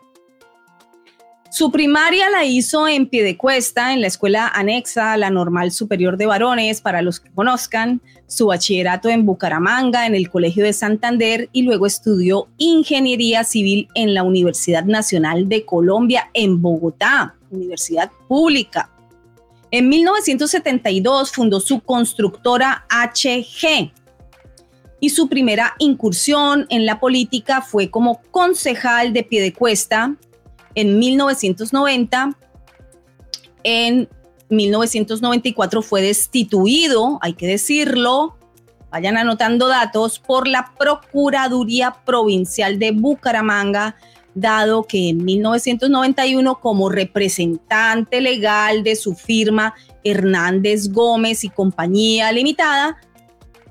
[1.54, 6.26] Su primaria la hizo en Piedecuesta, en la escuela anexa a la Normal Superior de
[6.26, 11.62] Varones, para los que conozcan, su bachillerato en Bucaramanga, en el Colegio de Santander, y
[11.62, 18.90] luego estudió Ingeniería Civil en la Universidad Nacional de Colombia en Bogotá, universidad pública.
[19.70, 23.92] En 1972 fundó su constructora HG
[24.98, 30.16] y su primera incursión en la política fue como concejal de Piedecuesta
[30.74, 32.36] en 1990.
[33.62, 34.08] En
[34.50, 38.36] 1994 fue destituido, hay que decirlo,
[38.90, 43.96] vayan anotando datos, por la Procuraduría Provincial de Bucaramanga,
[44.34, 52.98] dado que en 1991 como representante legal de su firma Hernández Gómez y Compañía Limitada,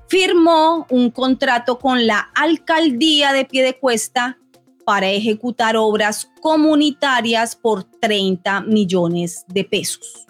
[0.08, 4.38] firmó un contrato con la alcaldía de Piedecuesta
[4.84, 10.26] para ejecutar obras comunitarias por 30 millones de pesos.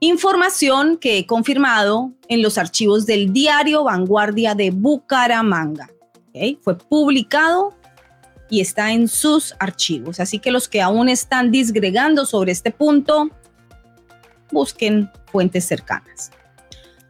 [0.00, 5.88] Información que he confirmado en los archivos del diario Vanguardia de Bucaramanga.
[6.62, 7.74] Fue publicado
[8.50, 10.20] y está en sus archivos.
[10.20, 13.30] Así que los que aún están disgregando sobre este punto,
[14.50, 16.30] busquen fuentes cercanas.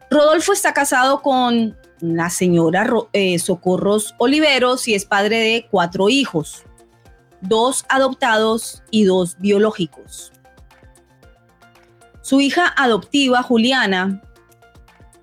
[0.09, 6.63] Rodolfo está casado con la señora eh, Socorros Oliveros y es padre de cuatro hijos,
[7.41, 10.31] dos adoptados y dos biológicos.
[12.21, 14.21] Su hija adoptiva, Juliana,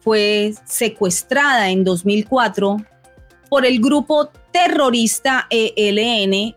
[0.00, 2.76] fue secuestrada en 2004
[3.48, 6.54] por el grupo terrorista ELN,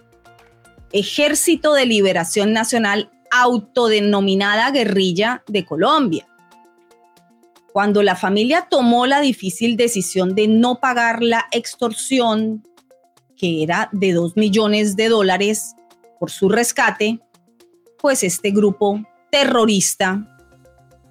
[0.91, 6.27] Ejército de Liberación Nacional autodenominada Guerrilla de Colombia.
[7.75, 12.63] Cuando la familia tomó la difícil decisión de no pagar la extorsión,
[13.35, 15.75] que era de 2 millones de dólares
[16.17, 17.19] por su rescate,
[17.99, 20.25] pues este grupo terrorista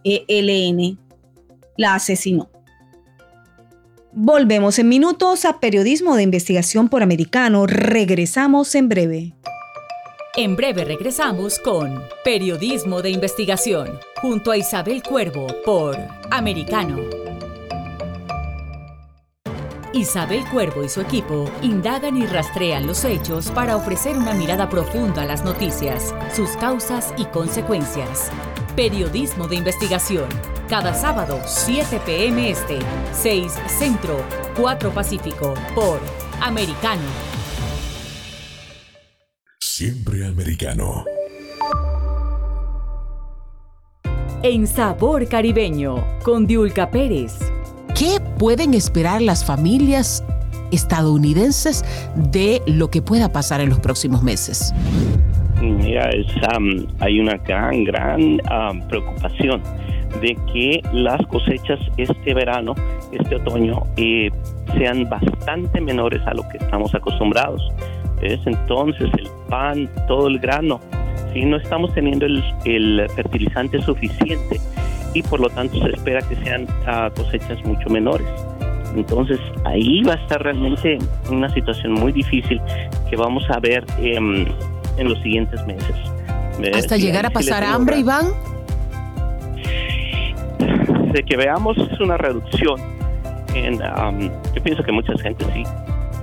[0.04, 0.98] ELN
[1.76, 2.50] la asesinó.
[4.14, 7.66] Volvemos en minutos a Periodismo de Investigación por Americano.
[7.66, 9.34] Regresamos en breve.
[10.36, 15.96] En breve regresamos con Periodismo de Investigación, junto a Isabel Cuervo por
[16.28, 16.98] Americano.
[19.92, 25.22] Isabel Cuervo y su equipo indagan y rastrean los hechos para ofrecer una mirada profunda
[25.22, 28.32] a las noticias, sus causas y consecuencias.
[28.74, 30.28] Periodismo de Investigación
[30.68, 32.50] cada sábado, 7 p.m.
[32.50, 32.80] Este,
[33.12, 34.16] 6 Centro,
[34.56, 36.00] 4 Pacífico, por
[36.40, 37.33] Americano.
[39.84, 41.04] Siempre americano.
[44.42, 47.38] En Sabor Caribeño, con Diulca Pérez.
[47.94, 50.24] ¿Qué pueden esperar las familias
[50.72, 51.84] estadounidenses
[52.16, 54.72] de lo que pueda pasar en los próximos meses?
[55.60, 56.08] Mira,
[57.00, 58.40] hay una gran, gran
[58.88, 59.60] preocupación
[60.22, 62.74] de que las cosechas este verano,
[63.12, 64.30] este otoño, eh,
[64.78, 67.60] sean bastante menores a lo que estamos acostumbrados.
[68.24, 68.40] ¿Ves?
[68.46, 70.80] Entonces el pan, todo el grano,
[71.32, 74.60] si no estamos teniendo el, el fertilizante suficiente
[75.14, 78.26] y por lo tanto se espera que sean ah, cosechas mucho menores.
[78.96, 80.98] Entonces ahí va a estar realmente
[81.30, 82.60] una situación muy difícil
[83.10, 84.46] que vamos a ver em,
[84.96, 85.96] en los siguientes meses.
[86.74, 88.26] Hasta llegar a pasar hambre, Iván
[91.14, 92.80] de que veamos una reducción
[93.54, 95.62] en, um, yo pienso que mucha gente sí.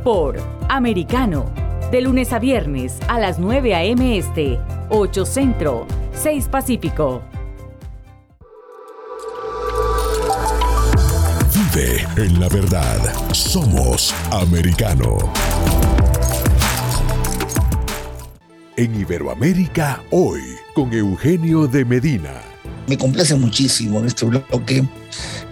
[0.03, 0.35] Por
[0.67, 1.45] Americano,
[1.91, 4.17] de lunes a viernes a las 9 a.m.
[4.17, 4.57] Este,
[4.89, 7.21] 8 Centro, 6 Pacífico.
[11.53, 12.97] Vive en la verdad.
[13.33, 15.17] Somos Americano.
[18.77, 20.41] En Iberoamérica, hoy,
[20.73, 22.41] con Eugenio de Medina.
[22.87, 24.83] Me complace muchísimo en este bloque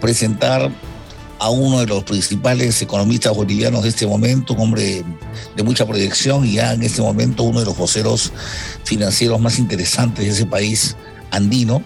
[0.00, 0.70] presentar
[1.40, 5.02] a uno de los principales economistas bolivianos de este momento, un hombre
[5.56, 8.32] de mucha proyección y ya en este momento uno de los voceros
[8.84, 10.96] financieros más interesantes de ese país
[11.30, 11.82] andino.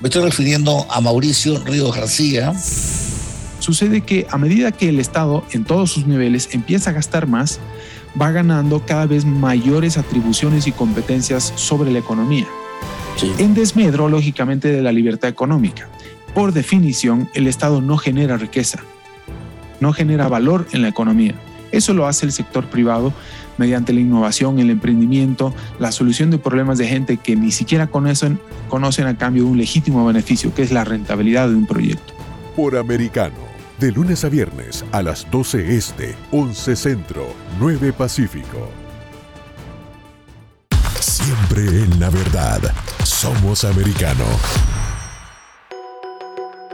[0.00, 2.52] Me estoy refiriendo a Mauricio Ríos García.
[3.60, 7.60] Sucede que a medida que el Estado en todos sus niveles empieza a gastar más,
[8.20, 12.46] va ganando cada vez mayores atribuciones y competencias sobre la economía
[13.38, 15.88] en desmedro, lógicamente, de la libertad económica.
[16.34, 18.80] Por definición, el Estado no genera riqueza,
[19.80, 21.34] no genera valor en la economía.
[21.72, 23.12] Eso lo hace el sector privado
[23.58, 28.38] mediante la innovación, el emprendimiento, la solución de problemas de gente que ni siquiera conocen,
[28.68, 32.14] conocen a cambio de un legítimo beneficio, que es la rentabilidad de un proyecto.
[32.56, 33.36] Por americano,
[33.78, 37.26] de lunes a viernes a las 12 este, 11 centro,
[37.58, 38.70] 9 pacífico.
[40.98, 42.60] Siempre en la verdad.
[43.04, 44.24] Somos americano.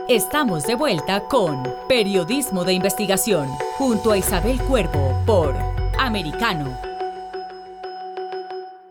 [0.09, 3.47] Estamos de vuelta con Periodismo de Investigación
[3.77, 5.55] junto a Isabel Cuervo por
[5.99, 6.75] Americano.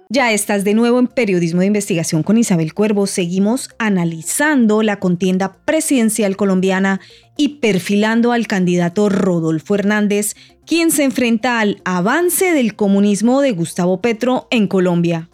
[0.08, 3.08] Ya estás de nuevo en Periodismo de Investigación con Isabel Cuervo.
[3.08, 7.00] Seguimos analizando la contienda presidencial colombiana
[7.36, 14.00] y perfilando al candidato Rodolfo Hernández, quien se enfrenta al avance del comunismo de Gustavo
[14.00, 15.28] Petro en Colombia.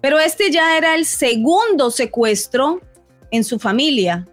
[0.00, 2.80] Pero este ya era el segundo secuestro
[3.30, 4.26] en su familia.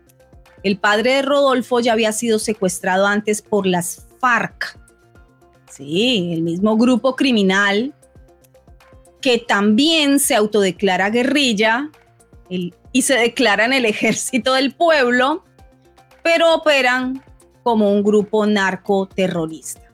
[0.67, 4.77] El padre de Rodolfo ya había sido secuestrado antes por las FARC.
[5.71, 7.93] Sí, el mismo grupo criminal
[9.21, 11.89] que también se autodeclara guerrilla
[12.49, 15.45] y se declara en el ejército del pueblo,
[16.21, 17.23] pero operan
[17.63, 19.89] como un grupo narcoterrorista.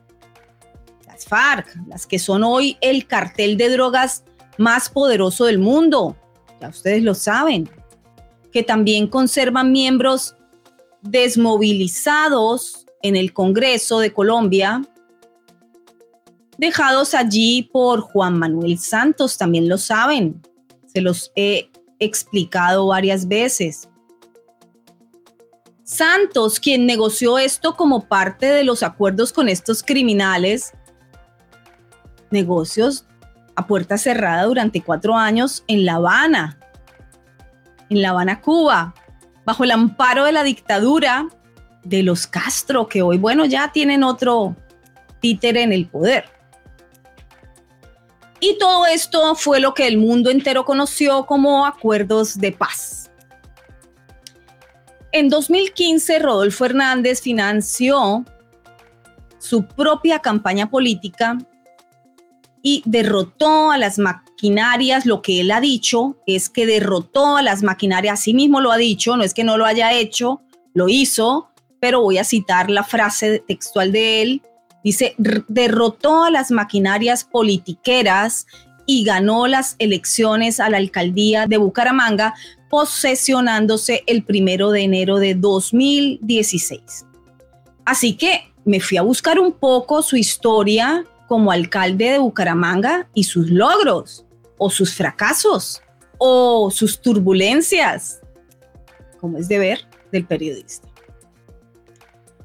[1.06, 4.24] Las FARC, las que son hoy el cartel de drogas
[4.58, 6.16] más poderoso del mundo,
[6.60, 7.70] ya ustedes lo saben,
[8.50, 10.34] que también conservan miembros
[11.04, 14.82] desmovilizados en el Congreso de Colombia,
[16.58, 20.42] dejados allí por Juan Manuel Santos, también lo saben,
[20.86, 23.88] se los he explicado varias veces.
[25.84, 30.72] Santos, quien negoció esto como parte de los acuerdos con estos criminales,
[32.30, 33.04] negocios
[33.54, 36.58] a puerta cerrada durante cuatro años en La Habana,
[37.90, 38.94] en La Habana, Cuba,
[39.44, 41.28] bajo el amparo de la dictadura
[41.82, 44.56] de los Castro, que hoy, bueno, ya tienen otro
[45.20, 46.24] títere en el poder.
[48.40, 53.10] Y todo esto fue lo que el mundo entero conoció como acuerdos de paz.
[55.12, 58.24] En 2015, Rodolfo Hernández financió
[59.38, 61.38] su propia campaña política
[62.62, 63.98] y derrotó a las
[64.34, 65.06] maquinarias.
[65.06, 68.76] Lo que él ha dicho es que derrotó a las maquinarias, así mismo lo ha
[68.76, 70.42] dicho, no es que no lo haya hecho,
[70.74, 71.48] lo hizo,
[71.80, 74.42] pero voy a citar la frase textual de él.
[74.82, 75.14] Dice,
[75.48, 78.46] derrotó a las maquinarias politiqueras
[78.86, 82.34] y ganó las elecciones a la alcaldía de Bucaramanga,
[82.68, 87.06] posesionándose el primero de enero de 2016.
[87.86, 93.24] Así que me fui a buscar un poco su historia como alcalde de Bucaramanga y
[93.24, 94.24] sus logros,
[94.56, 95.82] o sus fracasos,
[96.16, 98.20] o sus turbulencias,
[99.20, 99.80] como es deber
[100.12, 100.86] del periodista.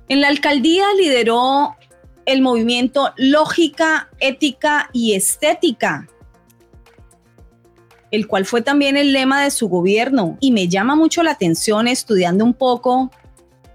[0.07, 1.75] En la alcaldía lideró
[2.25, 6.07] el movimiento Lógica, Ética y Estética,
[8.09, 10.35] el cual fue también el lema de su gobierno.
[10.39, 13.11] Y me llama mucho la atención estudiando un poco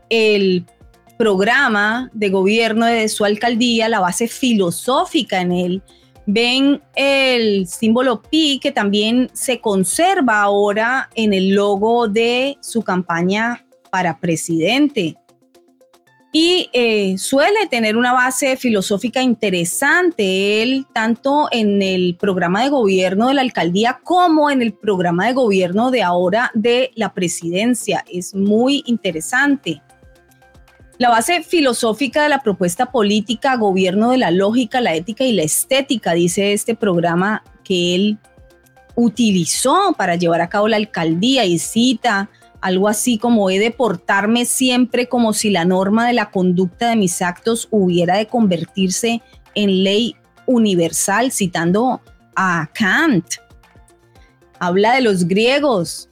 [0.09, 0.67] el
[1.17, 5.83] programa de gobierno de su alcaldía, la base filosófica en él.
[6.27, 13.65] Ven el símbolo pi que también se conserva ahora en el logo de su campaña
[13.91, 15.17] para presidente.
[16.37, 23.29] Y eh, suele tener una base filosófica interesante, él, tanto en el programa de gobierno
[23.29, 28.05] de la alcaldía como en el programa de gobierno de ahora de la presidencia.
[28.13, 29.81] Es muy interesante.
[30.99, 35.43] La base filosófica de la propuesta política, gobierno de la lógica, la ética y la
[35.43, 38.19] estética, dice este programa que él
[38.95, 42.31] utilizó para llevar a cabo la alcaldía y cita
[42.65, 46.97] algo así como he de portarme siempre como si la norma de la conducta de
[46.97, 49.21] mis actos hubiera de convertirse
[49.55, 50.17] en ley
[50.47, 52.01] universal, citando
[52.35, 53.27] a Kant.
[54.59, 56.09] Habla de los griegos,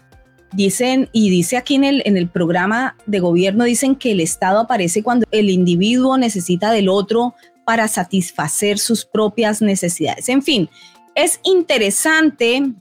[0.53, 4.61] Dicen, y dice aquí en el, en el programa de gobierno, dicen que el Estado
[4.61, 7.34] aparece cuando el individuo necesita del otro
[7.64, 10.28] para satisfacer sus propias necesidades.
[10.28, 10.68] En fin,
[11.14, 12.72] es interesante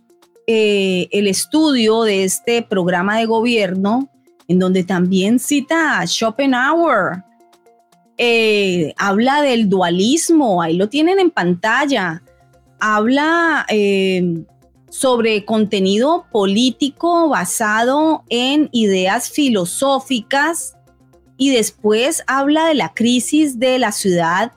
[0.47, 4.09] eh, el estudio de este programa de gobierno,
[4.47, 7.24] en donde también cita a Schopenhauer,
[8.17, 12.22] eh, habla del dualismo, ahí lo tienen en pantalla,
[12.80, 14.43] habla eh,
[14.92, 20.76] sobre contenido político basado en ideas filosóficas
[21.38, 24.52] y después habla de la crisis de la ciudad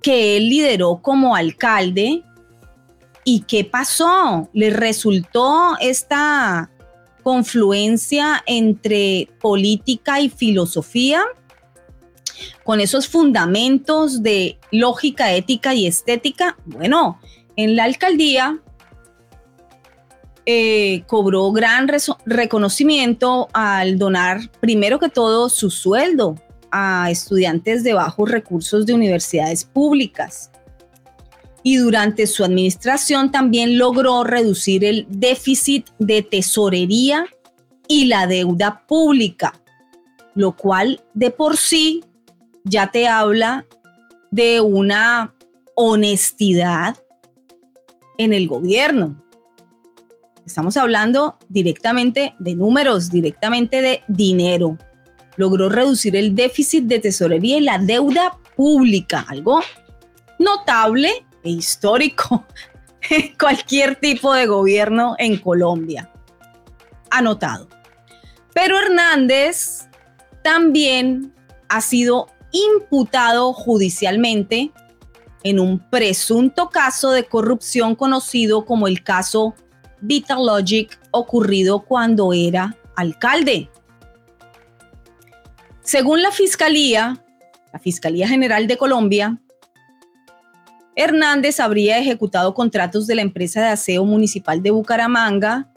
[0.00, 2.22] que él lideró como alcalde
[3.24, 4.48] y qué pasó.
[4.52, 6.70] Le resultó esta
[7.24, 11.22] confluencia entre política y filosofía
[12.62, 16.56] con esos fundamentos de lógica, ética y estética.
[16.64, 17.20] Bueno,
[17.56, 18.60] en la alcaldía
[20.46, 21.88] eh, cobró gran
[22.24, 26.36] reconocimiento al donar, primero que todo, su sueldo
[26.70, 30.50] a estudiantes de bajos recursos de universidades públicas.
[31.62, 37.26] Y durante su administración también logró reducir el déficit de tesorería
[37.86, 39.60] y la deuda pública,
[40.34, 42.02] lo cual de por sí
[42.64, 43.66] ya te habla
[44.30, 45.34] de una
[45.74, 46.96] honestidad
[48.16, 49.22] en el gobierno.
[50.50, 54.76] Estamos hablando directamente de números, directamente de dinero.
[55.36, 59.60] logró reducir el déficit de tesorería y la deuda pública, algo
[60.40, 62.44] notable e histórico
[63.10, 66.10] en cualquier tipo de gobierno en Colombia.
[67.10, 67.68] Anotado.
[68.52, 69.88] Pero Hernández
[70.42, 71.32] también
[71.68, 74.72] ha sido imputado judicialmente
[75.44, 79.54] en un presunto caso de corrupción conocido como el caso
[80.00, 83.70] Vitalogic ocurrido cuando era alcalde.
[85.82, 87.24] Según la Fiscalía,
[87.72, 89.40] la Fiscalía General de Colombia,
[90.96, 95.70] Hernández habría ejecutado contratos de la empresa de aseo municipal de Bucaramanga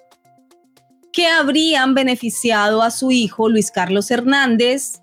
[1.13, 5.01] que habrían beneficiado a su hijo Luis Carlos Hernández,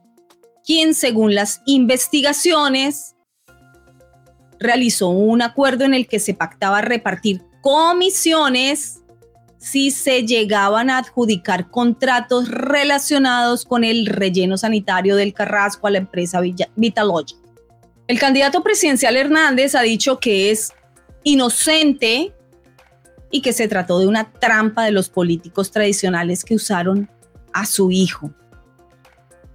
[0.65, 3.15] quien según las investigaciones
[4.59, 9.03] realizó un acuerdo en el que se pactaba repartir comisiones
[9.61, 15.99] si se llegaban a adjudicar contratos relacionados con el relleno sanitario del Carrasco a la
[15.99, 16.41] empresa
[16.77, 17.37] Vitalogic.
[18.09, 20.73] El candidato presidencial Hernández ha dicho que es
[21.25, 22.35] inocente
[23.31, 27.11] y que se trató de una trampa de los políticos tradicionales que usaron
[27.53, 28.33] a su hijo.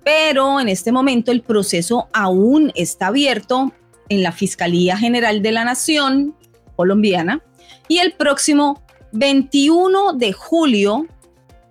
[0.03, 3.73] Pero en este momento el proceso aún está abierto
[4.07, 6.35] en la Fiscalía General de la Nación
[6.75, 7.41] colombiana
[7.87, 8.84] y el próximo
[9.16, 11.07] 21 de julio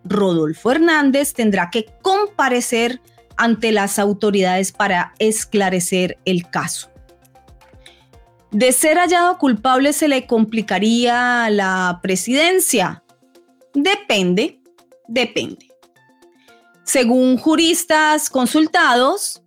[0.04, 3.00] Rodolfo Hernández tendrá que comparecer
[3.36, 6.90] ante las autoridades para esclarecer el caso.
[8.50, 13.02] De ser hallado culpable se le complicaría la presidencia.
[13.72, 14.60] Depende,
[15.08, 15.68] depende.
[16.84, 19.42] Según juristas consultados,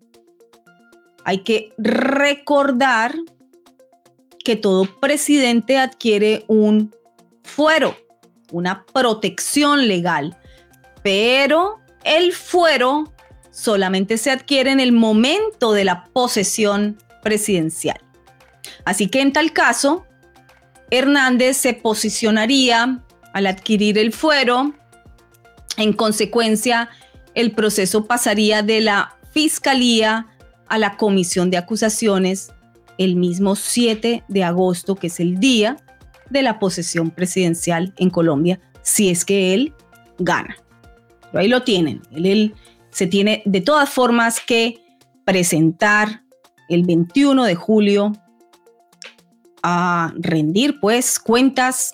[1.23, 3.15] hay que recordar
[4.43, 6.93] que todo presidente adquiere un
[7.47, 7.97] fuero,
[8.51, 10.37] una protección legal,
[11.03, 13.11] pero el fuero
[13.51, 17.99] solamente se adquiere en el momento de la posesión presidencial.
[18.85, 20.05] Así que en tal caso,
[20.91, 24.73] Hernández se posicionaría al adquirir el fuero.
[25.77, 26.89] En consecuencia,
[27.33, 30.27] el proceso pasaría de la Fiscalía
[30.67, 32.51] a la Comisión de Acusaciones
[32.97, 35.77] el mismo 7 de agosto, que es el día
[36.29, 39.73] de la posesión presidencial en Colombia, si es que él
[40.19, 40.57] gana.
[41.33, 42.01] Ahí lo tienen.
[42.11, 42.55] él
[42.89, 44.79] se tiene de todas formas que
[45.23, 46.23] presentar
[46.69, 48.13] el 21 de julio
[49.61, 51.93] a rendir pues cuentas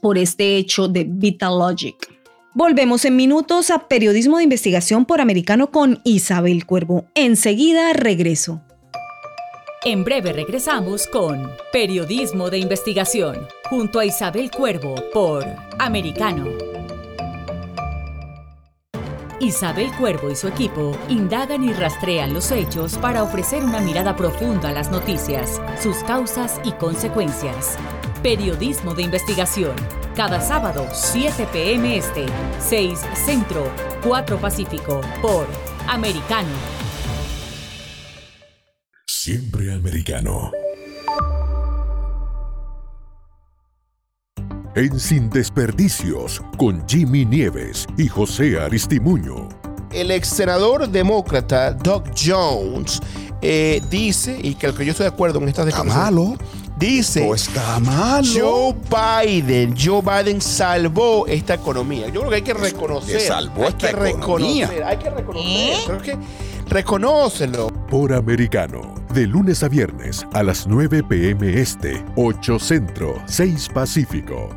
[0.00, 2.18] por este hecho de Vitalogic.
[2.54, 7.06] Volvemos en minutos a Periodismo de Investigación por Americano con Isabel Cuervo.
[7.14, 8.62] Enseguida regreso.
[9.84, 15.44] En breve regresamos con Periodismo de Investigación junto a Isabel Cuervo por
[15.78, 16.46] Americano.
[19.38, 24.70] Isabel Cuervo y su equipo indagan y rastrean los hechos para ofrecer una mirada profunda
[24.70, 27.76] a las noticias, sus causas y consecuencias.
[28.20, 29.76] Periodismo de investigación.
[30.16, 31.96] Cada sábado, 7 p.m.
[31.96, 32.26] Este,
[32.58, 33.70] 6 Centro,
[34.02, 35.46] 4 Pacífico, por
[35.86, 36.77] Americano.
[39.28, 40.50] Siempre americano.
[44.74, 49.50] en Sin Desperdicios con Jimmy Nieves y José Aristimuño.
[49.92, 53.00] El ex senador demócrata Doug Jones
[53.42, 56.38] eh, dice, y que, que yo estoy de acuerdo en estas declaraciones.
[56.78, 58.26] Dice, no está malo.
[58.32, 62.06] Joe Biden, Joe Biden salvó esta economía.
[62.06, 63.20] Yo creo que hay que reconocer.
[63.20, 64.68] salvó hay esta que economía.
[64.68, 65.44] reconocer, hay que reconocer.
[65.44, 65.76] ¿Eh?
[65.84, 66.18] Creo que
[66.68, 67.68] reconócelo.
[67.90, 74.48] Por americano, de lunes a viernes a las 9 pm este, 8 centro, 6 pacífico.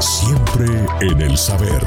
[0.00, 0.66] Siempre
[1.00, 1.82] en el saber.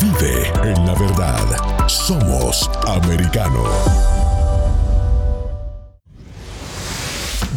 [0.00, 1.88] Vive en la verdad.
[1.88, 4.17] Somos americano.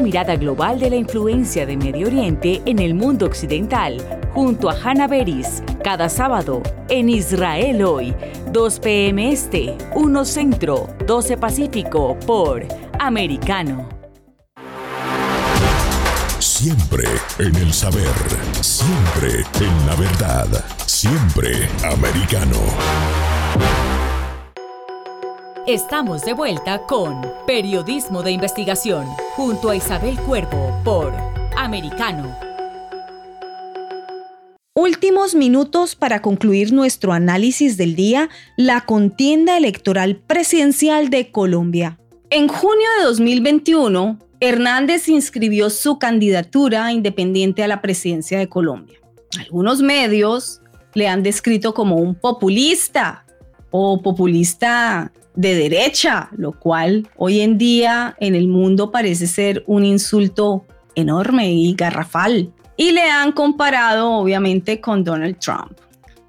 [0.00, 3.98] Mirada global de la influencia de Medio Oriente en el mundo occidental,
[4.32, 8.14] junto a Hannah Beris, cada sábado en Israel hoy,
[8.50, 9.30] 2 p.m.
[9.30, 12.66] Este, 1 Centro, 12 Pacífico, por
[12.98, 13.88] Americano.
[16.38, 17.04] Siempre
[17.38, 18.04] en el saber,
[18.60, 22.58] siempre en la verdad, siempre americano.
[25.66, 29.06] Estamos de vuelta con Periodismo de Investigación,
[29.36, 31.12] junto a Isabel Cuervo, por
[31.54, 32.34] Americano.
[34.74, 41.98] Últimos minutos para concluir nuestro análisis del día, la contienda electoral presidencial de Colombia.
[42.30, 48.98] En junio de 2021, Hernández inscribió su candidatura independiente a la presidencia de Colombia.
[49.38, 50.62] Algunos medios
[50.94, 53.26] le han descrito como un populista
[53.70, 59.84] o populista de derecha, lo cual hoy en día en el mundo parece ser un
[59.84, 60.64] insulto
[60.94, 62.52] enorme y garrafal.
[62.76, 65.78] Y le han comparado obviamente con Donald Trump,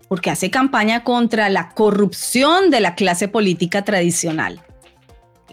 [0.07, 4.61] porque hace campaña contra la corrupción de la clase política tradicional.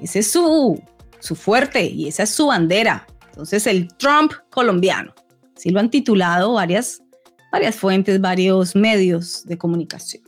[0.00, 0.80] Ese es su
[1.20, 3.06] su fuerte y esa es su bandera.
[3.28, 5.14] Entonces el Trump colombiano.
[5.56, 7.02] Así lo han titulado varias,
[7.52, 10.22] varias fuentes, varios medios de comunicación.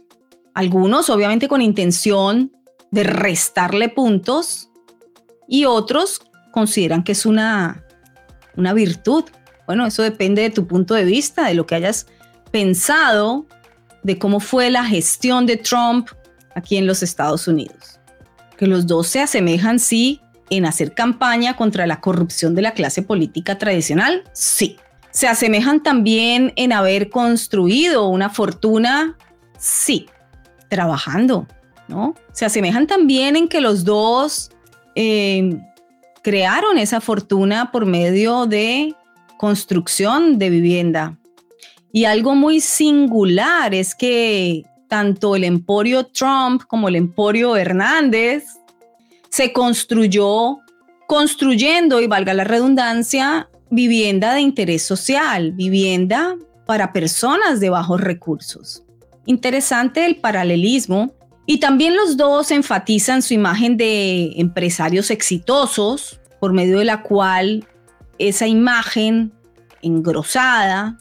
[0.54, 2.52] Algunos obviamente con intención
[2.90, 4.70] de restarle puntos
[5.48, 6.20] y otros
[6.52, 7.84] consideran que es una,
[8.56, 9.24] una virtud.
[9.66, 12.06] Bueno, eso depende de tu punto de vista, de lo que hayas
[12.50, 13.46] pensado,
[14.02, 16.08] de cómo fue la gestión de Trump
[16.54, 18.00] aquí en los Estados Unidos.
[18.56, 20.20] Que los dos se asemejan, sí,
[20.50, 24.24] en hacer campaña contra la corrupción de la clase política tradicional?
[24.32, 24.76] Sí.
[25.10, 29.16] ¿Se asemejan también en haber construido una fortuna?
[29.58, 30.06] Sí.
[30.68, 31.46] Trabajando,
[32.32, 34.50] Se asemejan también en que los dos
[34.94, 35.58] eh,
[36.22, 38.94] crearon esa fortuna por medio de
[39.38, 41.16] construcción de vivienda.
[41.92, 48.44] Y algo muy singular es que tanto el emporio Trump como el emporio Hernández
[49.28, 50.58] se construyó
[51.06, 56.36] construyendo, y valga la redundancia, vivienda de interés social, vivienda
[56.66, 58.84] para personas de bajos recursos.
[59.26, 61.12] Interesante el paralelismo
[61.50, 67.66] y también los dos enfatizan su imagen de empresarios exitosos, por medio de la cual
[68.18, 69.32] esa imagen
[69.82, 70.96] engrosada,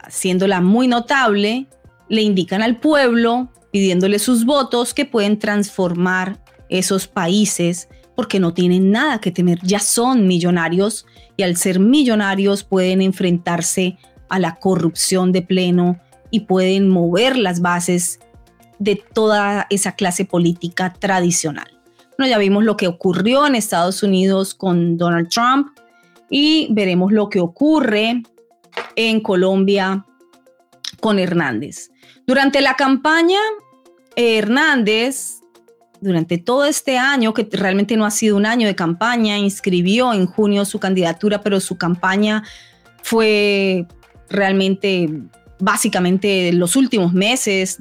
[0.00, 1.68] haciéndola muy notable,
[2.08, 8.90] le indican al pueblo, pidiéndole sus votos que pueden transformar esos países porque no tienen
[8.90, 13.96] nada que temer, ya son millonarios y al ser millonarios pueden enfrentarse
[14.28, 16.00] a la corrupción de pleno
[16.32, 18.18] y pueden mover las bases
[18.78, 21.68] de toda esa clase política tradicional.
[22.16, 25.68] Bueno, ya vimos lo que ocurrió en Estados Unidos con Donald Trump
[26.30, 28.22] y veremos lo que ocurre
[28.96, 30.04] en Colombia
[31.00, 31.90] con Hernández.
[32.26, 33.38] Durante la campaña,
[34.16, 35.40] Hernández
[36.04, 40.26] durante todo este año, que realmente no ha sido un año de campaña, inscribió en
[40.26, 42.44] junio su candidatura, pero su campaña
[43.02, 43.86] fue
[44.28, 45.08] realmente
[45.58, 47.78] básicamente los últimos meses,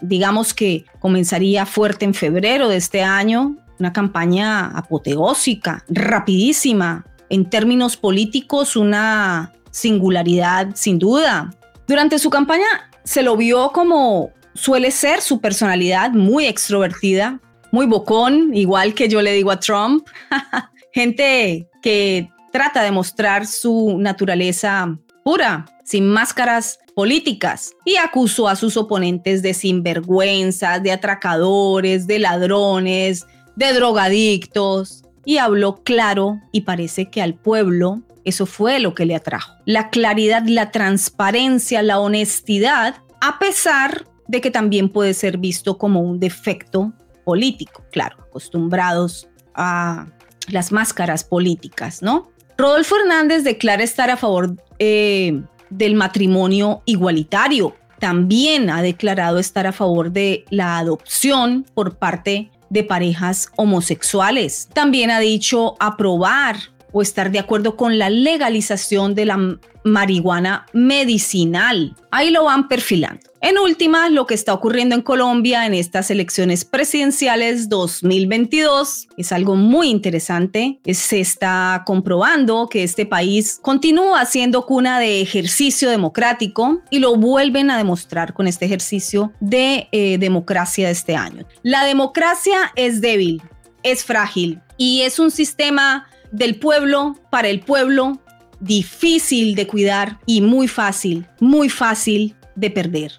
[0.00, 7.96] digamos que comenzaría fuerte en febrero de este año, una campaña apoteósica, rapidísima, en términos
[7.96, 11.54] políticos una singularidad sin duda.
[11.86, 17.40] Durante su campaña se lo vio como suele ser su personalidad muy extrovertida,
[17.72, 20.06] muy bocón, igual que yo le digo a Trump.
[20.92, 28.78] Gente que trata de mostrar su naturaleza pura, sin máscaras políticas, y acusó a sus
[28.78, 37.20] oponentes de sinvergüenzas, de atracadores, de ladrones, de drogadictos, y habló claro y parece que
[37.20, 39.52] al pueblo eso fue lo que le atrajo.
[39.66, 46.00] La claridad, la transparencia, la honestidad, a pesar de que también puede ser visto como
[46.00, 46.94] un defecto
[47.26, 50.06] político, claro, acostumbrados a
[50.48, 52.30] las máscaras políticas, ¿no?
[52.56, 57.74] Rodolfo Hernández declara estar a favor eh, del matrimonio igualitario.
[57.98, 64.68] También ha declarado estar a favor de la adopción por parte de parejas homosexuales.
[64.72, 66.56] También ha dicho aprobar
[66.96, 71.94] o estar de acuerdo con la legalización de la marihuana medicinal.
[72.10, 73.20] Ahí lo van perfilando.
[73.42, 79.56] En última, lo que está ocurriendo en Colombia en estas elecciones presidenciales 2022 es algo
[79.56, 80.80] muy interesante.
[80.90, 87.70] Se está comprobando que este país continúa siendo cuna de ejercicio democrático y lo vuelven
[87.70, 91.46] a demostrar con este ejercicio de eh, democracia de este año.
[91.62, 93.42] La democracia es débil,
[93.82, 98.20] es frágil y es un sistema del pueblo para el pueblo
[98.60, 103.12] difícil de cuidar y muy fácil, muy fácil de perder.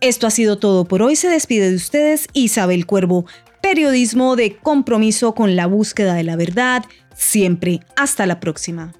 [0.00, 1.16] Esto ha sido todo por hoy.
[1.16, 3.26] Se despide de ustedes Isabel Cuervo,
[3.62, 6.84] periodismo de compromiso con la búsqueda de la verdad.
[7.14, 7.80] Siempre.
[7.96, 8.94] Hasta la próxima.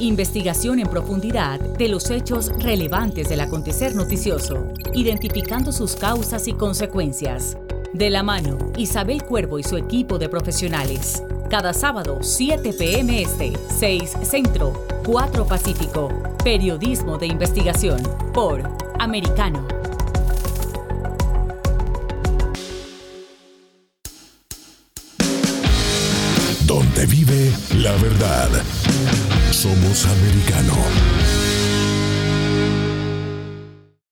[0.00, 7.56] Investigación en profundidad de los hechos relevantes del acontecer noticioso, identificando sus causas y consecuencias.
[7.92, 11.22] De la mano, Isabel Cuervo y su equipo de profesionales.
[11.48, 13.22] Cada sábado, 7 p.m.
[13.22, 16.10] Este, 6 Centro, 4 Pacífico.
[16.44, 18.02] Periodismo de investigación
[18.34, 18.62] por
[18.98, 19.66] Americano.
[26.66, 28.50] Donde vive la verdad.
[29.50, 31.57] Somos americano.